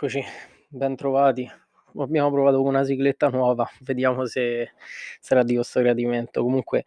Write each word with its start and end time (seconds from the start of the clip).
Eccoci, 0.00 0.22
bentrovati. 0.68 1.50
Abbiamo 1.96 2.30
provato 2.30 2.58
con 2.58 2.68
una 2.68 2.84
sigletta 2.84 3.30
nuova, 3.30 3.68
vediamo 3.80 4.26
se 4.26 4.74
sarà 5.18 5.42
di 5.42 5.56
vostro 5.56 5.82
gradimento. 5.82 6.40
Comunque, 6.40 6.84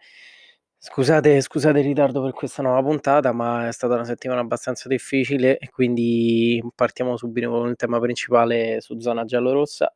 scusate, 0.77 1.41
scusate 1.41 1.79
il 1.79 1.83
ritardo 1.83 2.21
per 2.23 2.31
questa 2.31 2.61
nuova 2.61 2.81
puntata, 2.81 3.33
ma 3.33 3.67
è 3.67 3.73
stata 3.73 3.95
una 3.95 4.05
settimana 4.05 4.39
abbastanza 4.39 4.87
difficile 4.87 5.59
quindi 5.73 6.63
partiamo 6.73 7.17
subito 7.17 7.49
con 7.49 7.67
il 7.67 7.75
tema 7.75 7.99
principale 7.99 8.79
su 8.79 8.97
Zona 9.01 9.25
Giallorossa. 9.25 9.93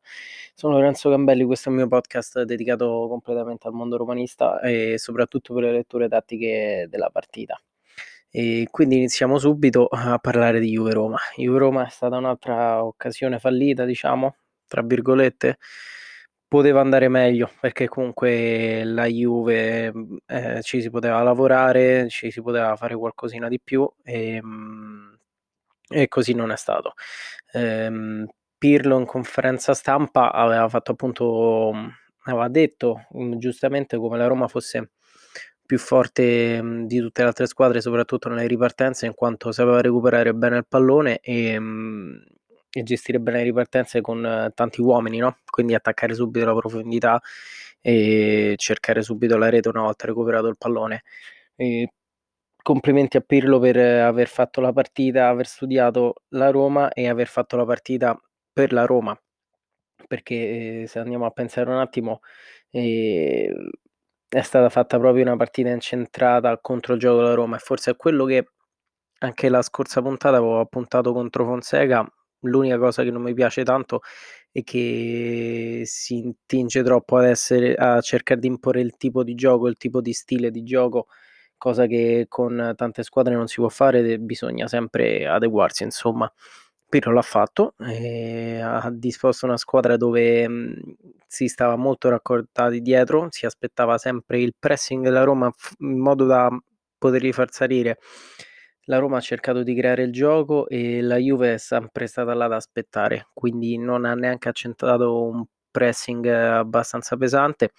Sono 0.53 0.73
Lorenzo 0.73 1.09
Gambelli, 1.09 1.45
questo 1.45 1.69
è 1.69 1.71
il 1.71 1.77
mio 1.77 1.87
podcast 1.87 2.41
dedicato 2.41 3.07
completamente 3.07 3.65
al 3.65 3.73
mondo 3.73 3.95
romanista 3.95 4.59
e 4.59 4.97
soprattutto 4.97 5.53
per 5.53 5.63
le 5.63 5.71
letture 5.71 6.09
tattiche 6.09 6.87
della 6.89 7.09
partita. 7.09 7.57
E 8.37 8.67
quindi 8.69 8.97
iniziamo 8.97 9.37
subito 9.39 9.87
a 9.87 10.19
parlare 10.19 10.59
di 10.59 10.71
Juve 10.71 10.91
Roma. 10.91 11.17
Juve 11.37 11.57
Roma 11.57 11.87
è 11.87 11.89
stata 11.89 12.17
un'altra 12.17 12.83
occasione 12.83 13.39
fallita, 13.39 13.85
diciamo, 13.85 14.35
tra 14.67 14.81
virgolette. 14.81 15.57
Poteva 16.45 16.81
andare 16.81 17.07
meglio 17.07 17.49
perché 17.61 17.87
comunque 17.87 18.83
la 18.83 19.05
Juve 19.05 19.93
eh, 20.25 20.61
ci 20.63 20.81
si 20.81 20.89
poteva 20.89 21.21
lavorare, 21.23 22.09
ci 22.09 22.29
si 22.29 22.41
poteva 22.41 22.75
fare 22.75 22.97
qualcosina 22.97 23.47
di 23.47 23.57
più 23.63 23.89
e, 24.03 24.41
e 25.87 26.07
così 26.09 26.33
non 26.33 26.51
è 26.51 26.57
stato. 26.57 26.93
Ehm, 27.53 28.27
Pirlo 28.57 28.99
in 28.99 29.05
conferenza 29.05 29.73
stampa 29.73 30.33
aveva 30.33 30.67
fatto 30.67 30.91
appunto, 30.91 31.71
aveva 32.23 32.49
detto 32.49 33.07
giustamente 33.37 33.95
come 33.97 34.17
la 34.17 34.27
Roma 34.27 34.49
fosse 34.49 34.91
più 35.65 35.77
forte 35.79 36.61
mh, 36.61 36.87
di 36.87 36.99
tutte 36.99 37.21
le 37.21 37.27
altre 37.27 37.47
squadre, 37.47 37.81
soprattutto 37.81 38.29
nelle 38.29 38.47
ripartenze, 38.47 39.05
in 39.05 39.13
quanto 39.13 39.51
sapeva 39.51 39.81
recuperare 39.81 40.33
bene 40.33 40.57
il 40.57 40.65
pallone 40.67 41.19
e, 41.19 41.59
mh, 41.59 42.23
e 42.71 42.83
gestire 42.83 43.19
bene 43.19 43.37
le 43.39 43.43
ripartenze 43.45 44.01
con 44.01 44.23
uh, 44.23 44.51
tanti 44.53 44.81
uomini, 44.81 45.17
no? 45.19 45.37
quindi 45.49 45.73
attaccare 45.73 46.13
subito 46.13 46.45
la 46.45 46.55
profondità 46.55 47.21
e 47.81 48.55
cercare 48.57 49.01
subito 49.03 49.37
la 49.37 49.49
rete 49.49 49.69
una 49.69 49.81
volta 49.81 50.07
recuperato 50.07 50.47
il 50.47 50.57
pallone. 50.57 51.03
E 51.55 51.89
complimenti 52.61 53.17
a 53.17 53.21
Pirlo 53.21 53.59
per 53.59 53.77
aver 53.77 54.27
fatto 54.27 54.59
la 54.61 54.73
partita, 54.73 55.27
aver 55.29 55.45
studiato 55.47 56.15
la 56.29 56.49
Roma 56.49 56.91
e 56.91 57.07
aver 57.07 57.27
fatto 57.27 57.57
la 57.57 57.65
partita 57.65 58.19
per 58.51 58.73
la 58.73 58.85
Roma. 58.85 59.17
Perché 60.07 60.81
eh, 60.83 60.87
se 60.87 60.99
andiamo 60.99 61.25
a 61.25 61.31
pensare 61.31 61.69
un 61.69 61.77
attimo, 61.77 62.21
eh, 62.71 63.53
è 64.37 64.41
stata 64.41 64.69
fatta 64.69 64.97
proprio 64.99 65.23
una 65.23 65.35
partita 65.37 65.69
incentrata 65.69 66.57
contro 66.59 66.93
il 66.93 66.99
gioco 66.99 67.17
della 67.21 67.33
Roma 67.33 67.55
e 67.55 67.59
forse 67.59 67.91
è 67.91 67.95
quello 67.95 68.25
che 68.25 68.45
anche 69.19 69.49
la 69.49 69.61
scorsa 69.61 70.01
puntata 70.01 70.37
avevo 70.37 70.59
appuntato 70.59 71.13
contro 71.13 71.45
Fonseca. 71.45 72.05
L'unica 72.41 72.77
cosa 72.77 73.03
che 73.03 73.11
non 73.11 73.21
mi 73.23 73.33
piace 73.33 73.63
tanto 73.63 74.01
è 74.51 74.63
che 74.63 75.83
si 75.85 76.17
intinge 76.17 76.83
troppo 76.83 77.17
ad 77.17 77.25
essere 77.25 77.75
a 77.75 78.01
cercare 78.01 78.39
di 78.41 78.47
imporre 78.47 78.81
il 78.81 78.97
tipo 78.97 79.23
di 79.23 79.35
gioco, 79.35 79.67
il 79.67 79.77
tipo 79.77 80.01
di 80.01 80.13
stile 80.13 80.51
di 80.51 80.63
gioco, 80.63 81.07
cosa 81.57 81.87
che 81.87 82.25
con 82.29 82.73
tante 82.75 83.03
squadre 83.03 83.33
non 83.35 83.47
si 83.47 83.55
può 83.57 83.69
fare, 83.69 84.19
bisogna 84.19 84.67
sempre 84.67 85.27
adeguarsi, 85.27 85.83
insomma. 85.83 86.31
Pirlo 86.95 87.11
l'ha 87.11 87.21
fatto, 87.21 87.73
e 87.77 88.57
ha 88.61 88.89
disposto 88.89 89.45
una 89.45 89.57
squadra 89.57 89.97
dove 89.97 90.47
mh, 90.47 90.95
si 91.27 91.49
stava 91.49 91.75
molto 91.75 92.07
raccordati 92.07 92.79
dietro, 92.81 93.27
si 93.31 93.45
aspettava 93.45 93.97
sempre 93.97 94.39
il 94.39 94.53
pressing 94.57 95.03
della 95.03 95.23
Roma 95.23 95.51
in 95.79 95.99
modo 95.99 96.25
da 96.25 96.49
poterli 96.97 97.33
far 97.33 97.51
salire. 97.51 97.97
La 98.85 98.97
Roma 98.99 99.17
ha 99.17 99.19
cercato 99.19 99.61
di 99.61 99.75
creare 99.75 100.03
il 100.03 100.13
gioco 100.13 100.69
e 100.69 101.01
la 101.01 101.17
Juve 101.17 101.55
è 101.55 101.57
sempre 101.57 102.07
stata 102.07 102.33
là 102.33 102.45
ad 102.45 102.53
aspettare, 102.53 103.27
quindi 103.33 103.77
non 103.77 104.05
ha 104.05 104.13
neanche 104.15 104.47
accentrato 104.47 105.21
un 105.21 105.43
pressing 105.69 106.25
abbastanza 106.27 107.17
pesante 107.17 107.71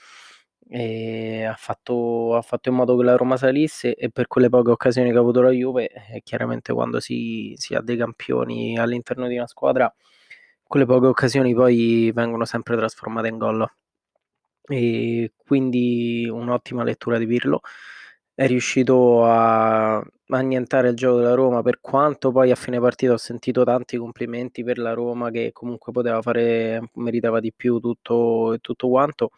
e 0.69 1.44
ha 1.44 1.54
fatto, 1.54 2.34
ha 2.37 2.43
fatto 2.43 2.69
in 2.71 2.75
modo 2.75 2.97
che 2.97 3.04
la 3.04 3.16
Roma 3.16 3.37
salisse 3.37 3.94
e 3.94 4.10
per 4.10 4.27
quelle 4.27 4.49
poche 4.49 4.71
occasioni 4.71 5.10
che 5.10 5.16
ha 5.16 5.21
avuto 5.21 5.41
la 5.41 5.50
Juve, 5.50 5.88
eh, 5.88 6.22
chiaramente 6.25 6.72
quando 6.72 7.00
si, 7.00 7.54
si 7.56 7.75
ha 7.75 7.81
dei 7.81 7.97
campioni 7.97 8.76
all'interno 8.78 9.28
di 9.28 9.37
una 9.37 9.47
squadra, 9.47 9.93
quelle 10.62 10.87
poche 10.87 11.06
occasioni 11.06 11.55
poi 11.55 12.10
vengono 12.12 12.44
sempre 12.44 12.76
trasformate 12.76 13.28
in 13.28 13.38
gol. 13.38 13.66
E 14.69 15.32
quindi 15.47 16.28
un'ottima 16.28 16.82
lettura 16.82 17.19
di 17.19 17.26
Pirlo. 17.26 17.60
È 18.34 18.47
riuscito 18.47 19.25
a 19.25 20.03
annientare 20.28 20.88
il 20.91 20.97
gioco 20.97 21.19
della 21.19 21.34
Roma, 21.34 21.62
per 21.62 21.81
quanto 21.81 22.32
poi 22.32 22.50
a 22.50 22.55
fine 22.56 22.78
partita 22.81 23.12
ho 23.12 23.16
sentito 23.16 23.65
tanti 23.65 23.97
complimenti 23.97 24.62
per 24.65 24.78
la 24.78 24.93
Roma 24.93 25.31
che 25.31 25.53
comunque 25.53 25.93
poteva 25.93 26.21
fare, 26.21 26.91
meritava 26.94 27.41
di 27.41 27.53
più 27.55 27.78
tutto 27.81 28.56
tutto 28.60 28.88
quanto 28.88 29.31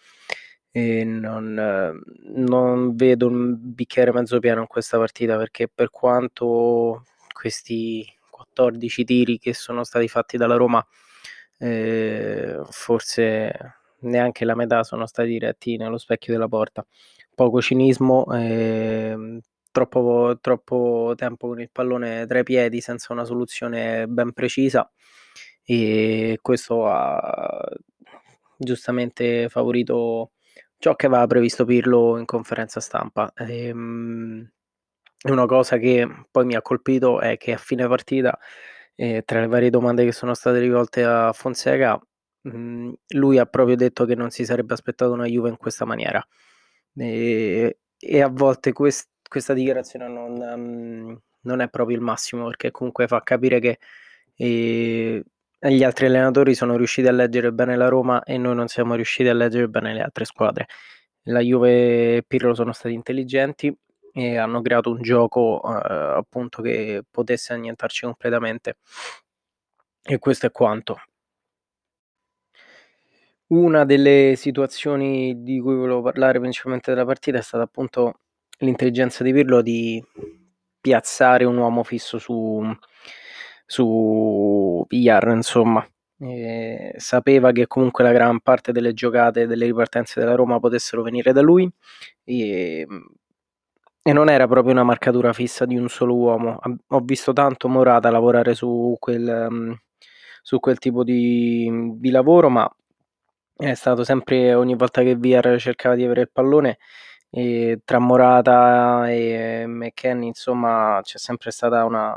e 0.71 1.05
non, 1.05 2.03
non 2.35 2.95
vedo 2.95 3.27
un 3.27 3.57
bicchiere 3.59 4.13
mezzo 4.13 4.39
pieno 4.39 4.61
in 4.61 4.67
questa 4.67 4.99
partita 4.99 5.37
perché 5.37 5.69
per 5.69 5.91
quanto 5.91 7.05
questi 7.33 8.07
14 8.31 9.05
tiri 9.05 9.39
che 9.39 9.55
sono 9.55 9.85
stati 9.85 10.09
fatti 10.09 10.37
dalla 10.37 10.57
Roma 10.57 10.85
eh, 11.59 12.61
forse 12.71 13.77
neanche 14.01 14.45
la 14.45 14.55
metà 14.55 14.85
sono 14.85 15.07
stati 15.07 15.29
diretti 15.29 15.77
nello 15.77 15.99
specchio 15.99 16.33
della 16.33 16.49
porta. 16.49 16.87
Poco 17.35 17.61
cinismo 17.61 18.27
eh, 18.35 19.41
troppo, 19.71 20.39
troppo 20.41 21.15
tempo 21.17 21.49
con 21.49 21.61
il 21.61 21.71
pallone 21.71 22.27
tra 22.27 22.39
i 22.41 22.43
piedi 22.45 22.81
senza 22.81 23.13
una 23.13 23.25
soluzione 23.25 24.07
ben 24.07 24.33
precisa. 24.33 24.91
E 25.65 26.39
questo 26.41 26.87
ha 26.87 27.69
giustamente 28.57 29.49
favorito 29.49 30.33
ciò 30.79 30.95
che 30.97 31.07
aveva 31.07 31.27
previsto 31.27 31.65
Pirlo 31.65 32.19
in 32.19 32.25
conferenza 32.25 32.81
stampa. 32.81 33.33
Ehm, 33.37 34.51
una 35.29 35.47
cosa 35.47 35.79
che 35.79 36.07
poi 36.31 36.45
mi 36.47 36.55
ha 36.55 36.63
colpito 36.63 37.21
è 37.21 37.37
che 37.37 37.53
a 37.53 37.57
fine 37.59 37.87
partita, 37.89 38.39
eh, 38.95 39.23
tra 39.25 39.41
le 39.41 39.49
varie 39.49 39.71
domande 39.71 40.05
che 40.05 40.13
sono 40.13 40.35
state 40.35 40.59
rivolte 40.61 41.05
a 41.05 41.33
Fonseca, 41.33 42.01
mh, 42.43 42.51
mhmm, 42.51 42.95
lui 43.15 43.39
ha 43.39 43.47
proprio 43.47 43.77
detto 43.77 44.05
che 44.05 44.15
non 44.15 44.31
si 44.31 44.45
sarebbe 44.45 44.75
aspettato 44.75 45.13
una 45.13 45.27
Juve 45.27 45.49
in 45.51 45.57
questa 45.57 45.85
maniera. 45.85 46.25
E, 46.97 47.79
e 47.99 48.23
a 48.23 48.29
volte 48.29 48.73
quest, 48.73 49.09
questa 49.29 49.55
dichiarazione 49.55 50.09
non, 50.09 50.33
um, 50.41 51.21
non, 51.43 51.61
è 51.61 51.69
proprio 51.69 51.97
il 51.97 52.03
massimo 52.03 52.47
perché 52.47 52.71
comunque 52.71 53.07
fa 53.07 53.23
capire 53.23 53.61
che 53.61 53.79
eh, 54.37 55.25
gli 55.61 55.83
altri 55.83 56.07
allenatori 56.07 56.55
sono 56.55 56.77
riusciti 56.77 57.09
a 57.09 57.13
leggere 57.13 57.53
bene 57.53 57.77
la 57.77 57.89
Roma 57.89 58.23
e 58.23 58.39
noi 58.39 58.55
non 58.55 58.69
siamo 58.69 58.95
riusciti 58.95 59.29
a 59.29 59.35
leggere 59.35 59.69
bene 59.69 59.93
le 59.93 60.01
altre 60.03 60.25
squadre. 60.25 60.67
La 61.25 61.41
Juve 61.41 62.17
e 62.17 62.25
Pirlo 62.27 62.55
sono 62.55 62.73
stati 62.73 62.95
intelligenti 62.95 63.77
e 64.13 64.37
hanno 64.37 64.63
creato 64.63 64.91
un 64.91 65.03
gioco 65.03 65.61
eh, 65.65 66.17
appunto 66.17 66.63
che 66.63 67.03
potesse 67.11 67.53
annientarci 67.53 68.05
completamente. 68.05 68.77
E 70.03 70.19
questo 70.19 70.47
è 70.47 70.51
quanto. 70.51 71.01
Una 73.49 73.85
delle 73.85 74.35
situazioni 74.37 75.43
di 75.43 75.59
cui 75.61 75.75
volevo 75.75 76.03
parlare 76.03 76.39
principalmente 76.39 76.93
della 76.93 77.07
partita 77.07 77.39
è 77.39 77.43
stata 77.43 77.65
appunto 77.65 78.21
l'intelligenza 78.59 79.25
di 79.25 79.33
Pirlo 79.33 79.63
di 79.63 80.03
piazzare 80.81 81.45
un 81.45 81.57
uomo 81.57 81.83
fisso 81.83 82.19
su, 82.19 82.63
su 83.69 84.85
Villar, 84.89 85.29
insomma. 85.29 85.87
E 86.21 86.95
sapeva 86.97 87.53
che 87.53 87.69
comunque 87.69 88.03
la 88.03 88.11
gran 88.13 88.41
parte 88.41 88.73
delle 88.73 88.93
giocate 88.93 89.47
delle 89.47 89.67
ripartenze 89.67 90.19
della 90.19 90.35
Roma 90.35 90.59
potessero 90.59 91.03
venire 91.03 91.33
da 91.33 91.43
lui 91.43 91.71
e, 92.25 92.85
e, 94.03 94.13
non 94.13 94.29
era 94.29 94.49
proprio 94.49 94.73
una 94.73 94.83
marcatura 94.83 95.33
fissa 95.33 95.65
di 95.65 95.77
un 95.77 95.89
solo 95.89 96.17
uomo. 96.17 96.59
Ho 96.89 97.01
visto 97.01 97.33
tanto 97.33 97.69
Morata 97.69 98.11
lavorare 98.11 98.55
su 98.55 98.97
quel, 98.99 99.79
su 100.43 100.59
quel 100.61 100.79
tipo 100.79 101.05
di, 101.05 101.71
di 101.99 102.11
lavoro, 102.11 102.49
ma 102.49 102.69
è 103.57 103.75
stato 103.75 104.03
sempre 104.05 104.55
ogni 104.55 104.77
volta 104.77 105.03
che 105.03 105.17
VR 105.17 105.57
cercava 105.59 105.95
di 105.95 106.05
avere 106.05 106.23
il 106.23 106.31
pallone 106.33 106.79
e 107.31 107.81
tra 107.85 107.99
Morata 107.99 109.11
e 109.11 109.65
McKenny 109.67 110.29
insomma 110.29 111.01
c'è 111.03 111.19
sempre 111.19 111.51
stata 111.51 111.85
una 111.85 112.17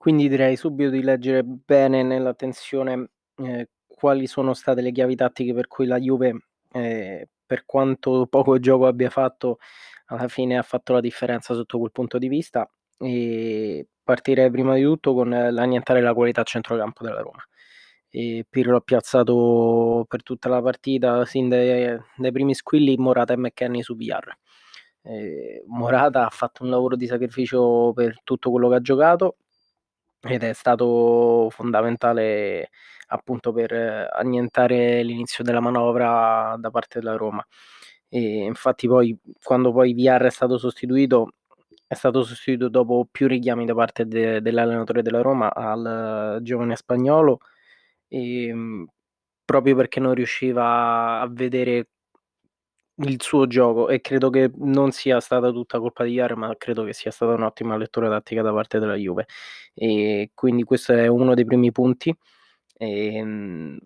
quindi 0.00 0.30
direi 0.30 0.56
subito 0.56 0.88
di 0.88 1.02
leggere 1.02 1.42
bene 1.44 2.02
nell'attenzione 2.02 3.10
eh, 3.36 3.68
quali 3.86 4.26
sono 4.26 4.54
state 4.54 4.80
le 4.80 4.92
chiavi 4.92 5.14
tattiche 5.14 5.52
per 5.52 5.66
cui 5.66 5.84
la 5.84 5.98
Juve, 6.00 6.38
eh, 6.72 7.28
per 7.44 7.66
quanto 7.66 8.24
poco 8.30 8.58
gioco 8.58 8.86
abbia 8.86 9.10
fatto, 9.10 9.58
alla 10.06 10.26
fine 10.28 10.56
ha 10.56 10.62
fatto 10.62 10.94
la 10.94 11.00
differenza 11.00 11.52
sotto 11.52 11.78
quel 11.78 11.92
punto 11.92 12.16
di 12.16 12.28
vista. 12.28 12.66
E 12.98 13.88
partirei 14.02 14.50
prima 14.50 14.74
di 14.74 14.82
tutto 14.84 15.12
con 15.12 15.28
l'annientare 15.28 16.00
la 16.00 16.14
qualità 16.14 16.44
centrocampo 16.44 17.04
della 17.04 17.20
Roma. 17.20 17.44
E 18.08 18.46
Pirlo 18.48 18.78
ha 18.78 18.80
piazzato 18.80 20.06
per 20.08 20.22
tutta 20.22 20.48
la 20.48 20.62
partita, 20.62 21.26
sin 21.26 21.50
dai, 21.50 22.00
dai 22.16 22.32
primi 22.32 22.54
squilli, 22.54 22.96
Morata 22.96 23.34
e 23.34 23.36
McKenny 23.36 23.82
su 23.82 23.94
VR. 23.96 24.34
Eh, 25.02 25.62
Morata 25.66 26.24
ha 26.24 26.30
fatto 26.30 26.62
un 26.64 26.70
lavoro 26.70 26.96
di 26.96 27.06
sacrificio 27.06 27.92
per 27.94 28.22
tutto 28.24 28.50
quello 28.50 28.70
che 28.70 28.76
ha 28.76 28.80
giocato 28.80 29.36
ed 30.22 30.42
è 30.42 30.52
stato 30.52 31.48
fondamentale 31.50 32.70
appunto 33.08 33.52
per 33.52 33.72
annientare 34.12 35.02
l'inizio 35.02 35.42
della 35.44 35.60
manovra 35.60 36.56
da 36.58 36.70
parte 36.70 37.00
della 37.00 37.16
Roma. 37.16 37.44
E 38.08 38.44
infatti 38.44 38.86
poi 38.88 39.16
quando 39.42 39.72
poi 39.72 39.92
Villar 39.94 40.22
è 40.24 40.30
stato 40.30 40.58
sostituito 40.58 41.30
è 41.86 41.94
stato 41.94 42.22
sostituito 42.22 42.68
dopo 42.68 43.06
più 43.10 43.26
richiami 43.28 43.64
da 43.66 43.74
parte 43.74 44.06
de- 44.06 44.40
dell'allenatore 44.40 45.02
della 45.02 45.22
Roma 45.22 45.52
al 45.52 46.38
giovane 46.42 46.76
spagnolo 46.76 47.40
e, 48.08 48.54
proprio 49.44 49.74
perché 49.76 50.00
non 50.00 50.14
riusciva 50.14 51.20
a 51.20 51.28
vedere 51.30 51.88
il 53.04 53.20
suo 53.22 53.46
gioco 53.46 53.88
e 53.88 54.00
credo 54.00 54.30
che 54.30 54.50
non 54.56 54.92
sia 54.92 55.20
stata 55.20 55.50
tutta 55.50 55.78
colpa 55.80 56.04
di 56.04 56.12
Iar, 56.12 56.36
ma 56.36 56.54
credo 56.56 56.84
che 56.84 56.92
sia 56.92 57.10
stata 57.10 57.32
un'ottima 57.34 57.76
lettura 57.76 58.08
tattica 58.08 58.42
da 58.42 58.52
parte 58.52 58.78
della 58.78 58.94
Juve. 58.96 59.26
E 59.74 60.30
quindi 60.34 60.62
questo 60.64 60.92
è 60.92 61.06
uno 61.06 61.34
dei 61.34 61.44
primi 61.44 61.72
punti. 61.72 62.14
E, 62.76 63.14
ehm, 63.16 63.78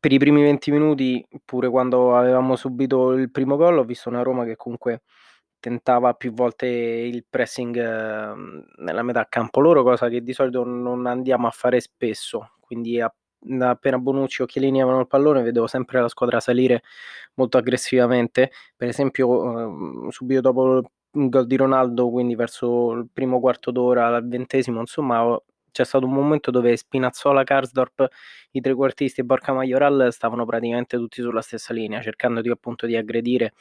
per 0.00 0.12
i 0.12 0.18
primi 0.18 0.42
20 0.42 0.70
minuti, 0.70 1.24
pure 1.44 1.68
quando 1.70 2.16
avevamo 2.16 2.56
subito 2.56 3.12
il 3.12 3.30
primo 3.30 3.56
gol, 3.56 3.78
ho 3.78 3.84
visto 3.84 4.08
una 4.08 4.22
Roma 4.22 4.44
che 4.44 4.56
comunque 4.56 5.02
tentava 5.60 6.12
più 6.14 6.32
volte 6.32 6.66
il 6.66 7.24
pressing 7.28 7.76
ehm, 7.76 8.64
nella 8.78 9.02
metà 9.02 9.26
campo 9.28 9.60
loro, 9.60 9.82
cosa 9.82 10.08
che 10.08 10.22
di 10.22 10.32
solito 10.32 10.64
non 10.64 11.06
andiamo 11.06 11.46
a 11.46 11.50
fare 11.50 11.80
spesso. 11.80 12.52
Quindi 12.60 13.00
a 13.00 13.12
appena 13.60 13.98
Bonucci 13.98 14.42
o 14.42 14.46
Chiellini 14.46 14.80
avevano 14.80 15.02
il 15.02 15.06
pallone 15.06 15.42
vedevo 15.42 15.66
sempre 15.66 16.00
la 16.00 16.08
squadra 16.08 16.40
salire 16.40 16.82
molto 17.34 17.58
aggressivamente. 17.58 18.50
Per 18.76 18.88
esempio, 18.88 20.06
eh, 20.08 20.12
subito 20.12 20.40
dopo 20.40 20.76
il 20.78 21.28
gol 21.28 21.46
di 21.46 21.56
Ronaldo, 21.56 22.10
quindi 22.10 22.34
verso 22.34 22.92
il 22.92 23.08
primo 23.12 23.40
quarto 23.40 23.70
d'ora, 23.70 24.06
al 24.14 24.26
ventesimo, 24.28 24.80
insomma, 24.80 25.38
c'è 25.70 25.84
stato 25.84 26.06
un 26.06 26.12
momento 26.12 26.50
dove 26.50 26.76
Spinazzola, 26.76 27.44
Karsdorp, 27.44 28.06
i 28.52 28.60
trequartisti 28.60 29.20
e 29.20 29.24
Borca 29.24 29.52
Majoral 29.52 30.08
stavano 30.10 30.44
praticamente 30.46 30.96
tutti 30.96 31.20
sulla 31.20 31.42
stessa 31.42 31.72
linea, 31.74 32.00
cercando 32.02 32.40
di 32.40 32.48
appunto 32.50 32.86
di 32.86 32.96
aggredire 32.96 33.52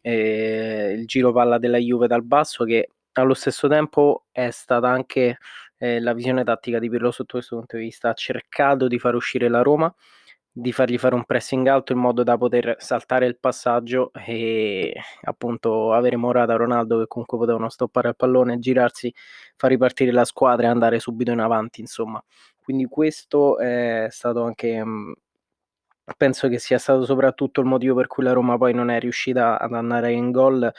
eh, 0.00 0.94
il 0.96 1.06
giro 1.06 1.32
palla 1.32 1.58
della 1.58 1.78
Juve 1.78 2.06
dal 2.06 2.24
basso 2.24 2.64
che 2.64 2.90
allo 3.14 3.34
stesso 3.34 3.66
tempo 3.66 4.26
è 4.30 4.50
stata 4.50 4.88
anche 4.88 5.38
eh, 5.78 6.00
la 6.00 6.12
visione 6.12 6.44
tattica 6.44 6.78
di 6.78 6.88
Pirlo 6.88 7.10
sotto 7.10 7.34
questo 7.34 7.56
punto 7.56 7.76
di 7.76 7.84
vista. 7.84 8.10
Ha 8.10 8.14
cercato 8.14 8.88
di 8.88 8.98
far 8.98 9.14
uscire 9.14 9.48
la 9.48 9.62
Roma, 9.62 9.92
di 10.50 10.72
fargli 10.72 10.98
fare 10.98 11.14
un 11.14 11.24
pressing 11.24 11.66
alto 11.66 11.92
in 11.92 11.98
modo 11.98 12.22
da 12.22 12.36
poter 12.38 12.76
saltare 12.78 13.26
il 13.26 13.38
passaggio 13.38 14.10
e 14.14 14.92
appunto 15.22 15.92
avere 15.92 16.16
Morata 16.16 16.56
Ronaldo 16.56 16.98
che 17.00 17.06
comunque 17.06 17.38
potevano 17.38 17.68
stoppare 17.68 18.08
il 18.08 18.16
pallone, 18.16 18.58
girarsi, 18.58 19.12
far 19.56 19.70
ripartire 19.70 20.12
la 20.12 20.24
squadra 20.24 20.66
e 20.66 20.70
andare 20.70 20.98
subito 20.98 21.30
in 21.32 21.40
avanti, 21.40 21.80
insomma. 21.82 22.22
Quindi 22.62 22.86
questo 22.86 23.58
è 23.58 24.06
stato 24.10 24.42
anche 24.44 24.82
mm, 24.84 25.12
penso 26.16 26.48
che 26.48 26.58
sia 26.58 26.78
stato 26.78 27.04
soprattutto 27.04 27.60
il 27.60 27.66
motivo 27.66 27.94
per 27.96 28.06
cui 28.06 28.24
la 28.24 28.32
Roma 28.32 28.56
poi 28.56 28.72
non 28.74 28.90
è 28.90 28.98
riuscita 29.00 29.58
ad 29.58 29.72
andare 29.74 30.12
in 30.12 30.30
gol 30.30 30.72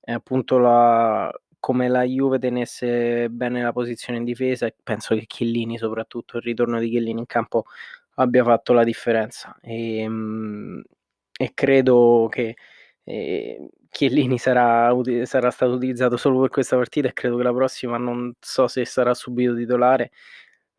è 0.00 0.12
appunto 0.12 0.58
la 0.58 1.30
come 1.60 1.88
la 1.88 2.02
Juve 2.04 2.38
tenesse 2.38 3.28
bene 3.30 3.62
la 3.62 3.72
posizione 3.72 4.18
in 4.18 4.24
difesa 4.24 4.66
e 4.66 4.74
penso 4.82 5.14
che 5.14 5.26
Chiellini 5.26 5.78
soprattutto, 5.78 6.38
il 6.38 6.42
ritorno 6.42 6.80
di 6.80 6.90
Chiellini 6.90 7.20
in 7.20 7.26
campo 7.26 7.64
abbia 8.16 8.42
fatto 8.44 8.72
la 8.72 8.84
differenza 8.84 9.56
e, 9.60 9.98
ehm, 9.98 10.82
e 11.38 11.52
credo 11.54 12.28
che 12.30 12.56
eh, 13.04 13.68
Chiellini 13.88 14.38
sarà, 14.38 14.94
sarà 15.24 15.50
stato 15.50 15.72
utilizzato 15.72 16.16
solo 16.16 16.40
per 16.40 16.50
questa 16.50 16.76
partita 16.76 17.08
e 17.08 17.12
credo 17.12 17.36
che 17.36 17.42
la 17.42 17.52
prossima 17.52 17.96
non 17.98 18.32
so 18.40 18.68
se 18.68 18.84
sarà 18.84 19.14
subito 19.14 19.54
titolare 19.54 20.10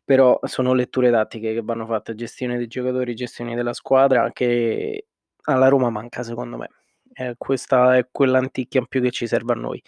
però 0.04 0.38
sono 0.44 0.74
letture 0.74 1.10
tattiche 1.10 1.54
che 1.54 1.62
vanno 1.62 1.86
fatte, 1.86 2.14
gestione 2.14 2.56
dei 2.58 2.66
giocatori, 2.66 3.14
gestione 3.14 3.54
della 3.54 3.72
squadra 3.72 4.30
che 4.32 5.06
alla 5.44 5.68
Roma 5.68 5.90
manca 5.90 6.22
secondo 6.22 6.56
me. 6.56 6.68
Eh, 7.14 7.34
questa 7.36 7.96
è 7.96 8.08
quell'anticchia 8.10 8.80
in 8.80 8.86
più 8.86 9.00
che 9.02 9.10
ci 9.10 9.26
serve 9.26 9.52
a 9.52 9.56
noi 9.56 9.82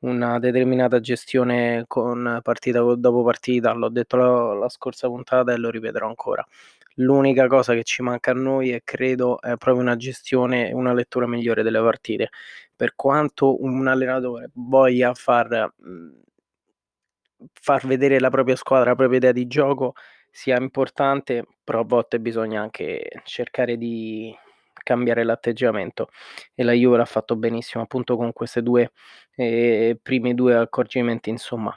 una 0.00 0.38
determinata 0.38 1.00
gestione 1.00 1.84
con 1.86 2.40
partita 2.42 2.80
dopo 2.80 3.22
partita, 3.24 3.72
l'ho 3.72 3.88
detto 3.88 4.16
la, 4.16 4.54
la 4.54 4.68
scorsa 4.68 5.08
puntata 5.08 5.52
e 5.52 5.56
lo 5.56 5.70
ripeterò 5.70 6.06
ancora. 6.06 6.46
L'unica 6.96 7.46
cosa 7.46 7.74
che 7.74 7.84
ci 7.84 8.02
manca 8.02 8.30
a 8.30 8.34
noi 8.34 8.72
e 8.72 8.82
credo 8.84 9.40
è 9.40 9.56
proprio 9.56 9.76
una 9.82 9.96
gestione, 9.96 10.72
una 10.72 10.94
lettura 10.94 11.26
migliore 11.26 11.62
delle 11.62 11.80
partite. 11.80 12.30
Per 12.74 12.94
quanto 12.94 13.62
un 13.62 13.86
allenatore 13.86 14.50
voglia 14.54 15.12
far, 15.14 15.72
far 17.52 17.86
vedere 17.86 18.18
la 18.20 18.30
propria 18.30 18.56
squadra, 18.56 18.90
la 18.90 18.96
propria 18.96 19.18
idea 19.18 19.32
di 19.32 19.46
gioco 19.46 19.94
sia 20.30 20.58
importante, 20.58 21.44
però 21.64 21.80
a 21.80 21.84
volte 21.84 22.20
bisogna 22.20 22.60
anche 22.62 23.08
cercare 23.24 23.76
di 23.76 24.34
cambiare 24.86 25.24
l'atteggiamento. 25.24 26.08
E 26.54 26.62
la 26.62 26.72
Juve 26.72 26.96
l'ha 26.98 27.04
fatto 27.04 27.34
benissimo 27.34 27.82
appunto 27.82 28.16
con 28.16 28.32
queste 28.32 28.62
due 28.62 28.92
eh, 29.34 29.98
primi 30.00 30.34
due 30.34 30.54
accorgimenti 30.54 31.28
insomma. 31.28 31.76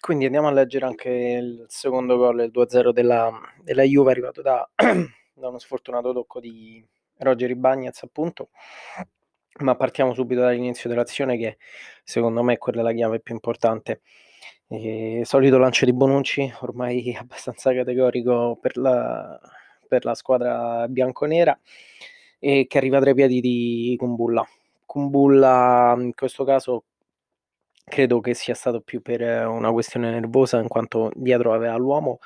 Quindi 0.00 0.24
andiamo 0.26 0.48
a 0.48 0.52
leggere 0.52 0.86
anche 0.86 1.10
il 1.10 1.64
secondo 1.68 2.16
gol 2.16 2.40
il 2.40 2.50
2-0 2.52 2.90
della, 2.90 3.30
della 3.62 3.82
Juve 3.82 4.10
arrivato 4.10 4.42
da, 4.42 4.68
da 4.74 5.48
uno 5.48 5.58
sfortunato 5.58 6.12
tocco 6.12 6.40
di 6.40 6.84
Roger 7.18 7.50
Ibagnez 7.50 8.02
appunto. 8.02 8.50
Ma 9.60 9.74
partiamo 9.76 10.14
subito 10.14 10.40
dall'inizio 10.40 10.88
dell'azione 10.88 11.36
che 11.36 11.58
secondo 12.04 12.42
me 12.42 12.54
è 12.54 12.58
quella 12.58 12.82
la 12.82 12.92
chiave 12.92 13.20
più 13.20 13.34
importante. 13.34 14.02
E, 14.68 15.22
solito 15.24 15.58
lancio 15.58 15.84
di 15.84 15.92
Bonucci 15.92 16.52
ormai 16.60 17.14
abbastanza 17.18 17.72
categorico 17.72 18.58
per 18.60 18.76
la, 18.76 19.38
per 19.88 20.04
la 20.04 20.14
squadra 20.14 20.86
bianconera 20.88 21.58
e 22.38 22.66
che 22.68 22.78
arriva 22.78 23.00
tra 23.00 23.10
i 23.10 23.14
piedi 23.14 23.40
di 23.40 23.94
Kumbulla. 23.98 24.46
Kumbulla 24.86 25.94
in 25.98 26.14
questo 26.14 26.44
caso 26.44 26.84
credo 27.84 28.20
che 28.20 28.34
sia 28.34 28.54
stato 28.54 28.80
più 28.80 29.02
per 29.02 29.20
una 29.46 29.72
questione 29.72 30.10
nervosa 30.10 30.60
in 30.60 30.68
quanto 30.68 31.10
dietro 31.14 31.52
aveva 31.54 31.76
l'uomo 31.76 32.18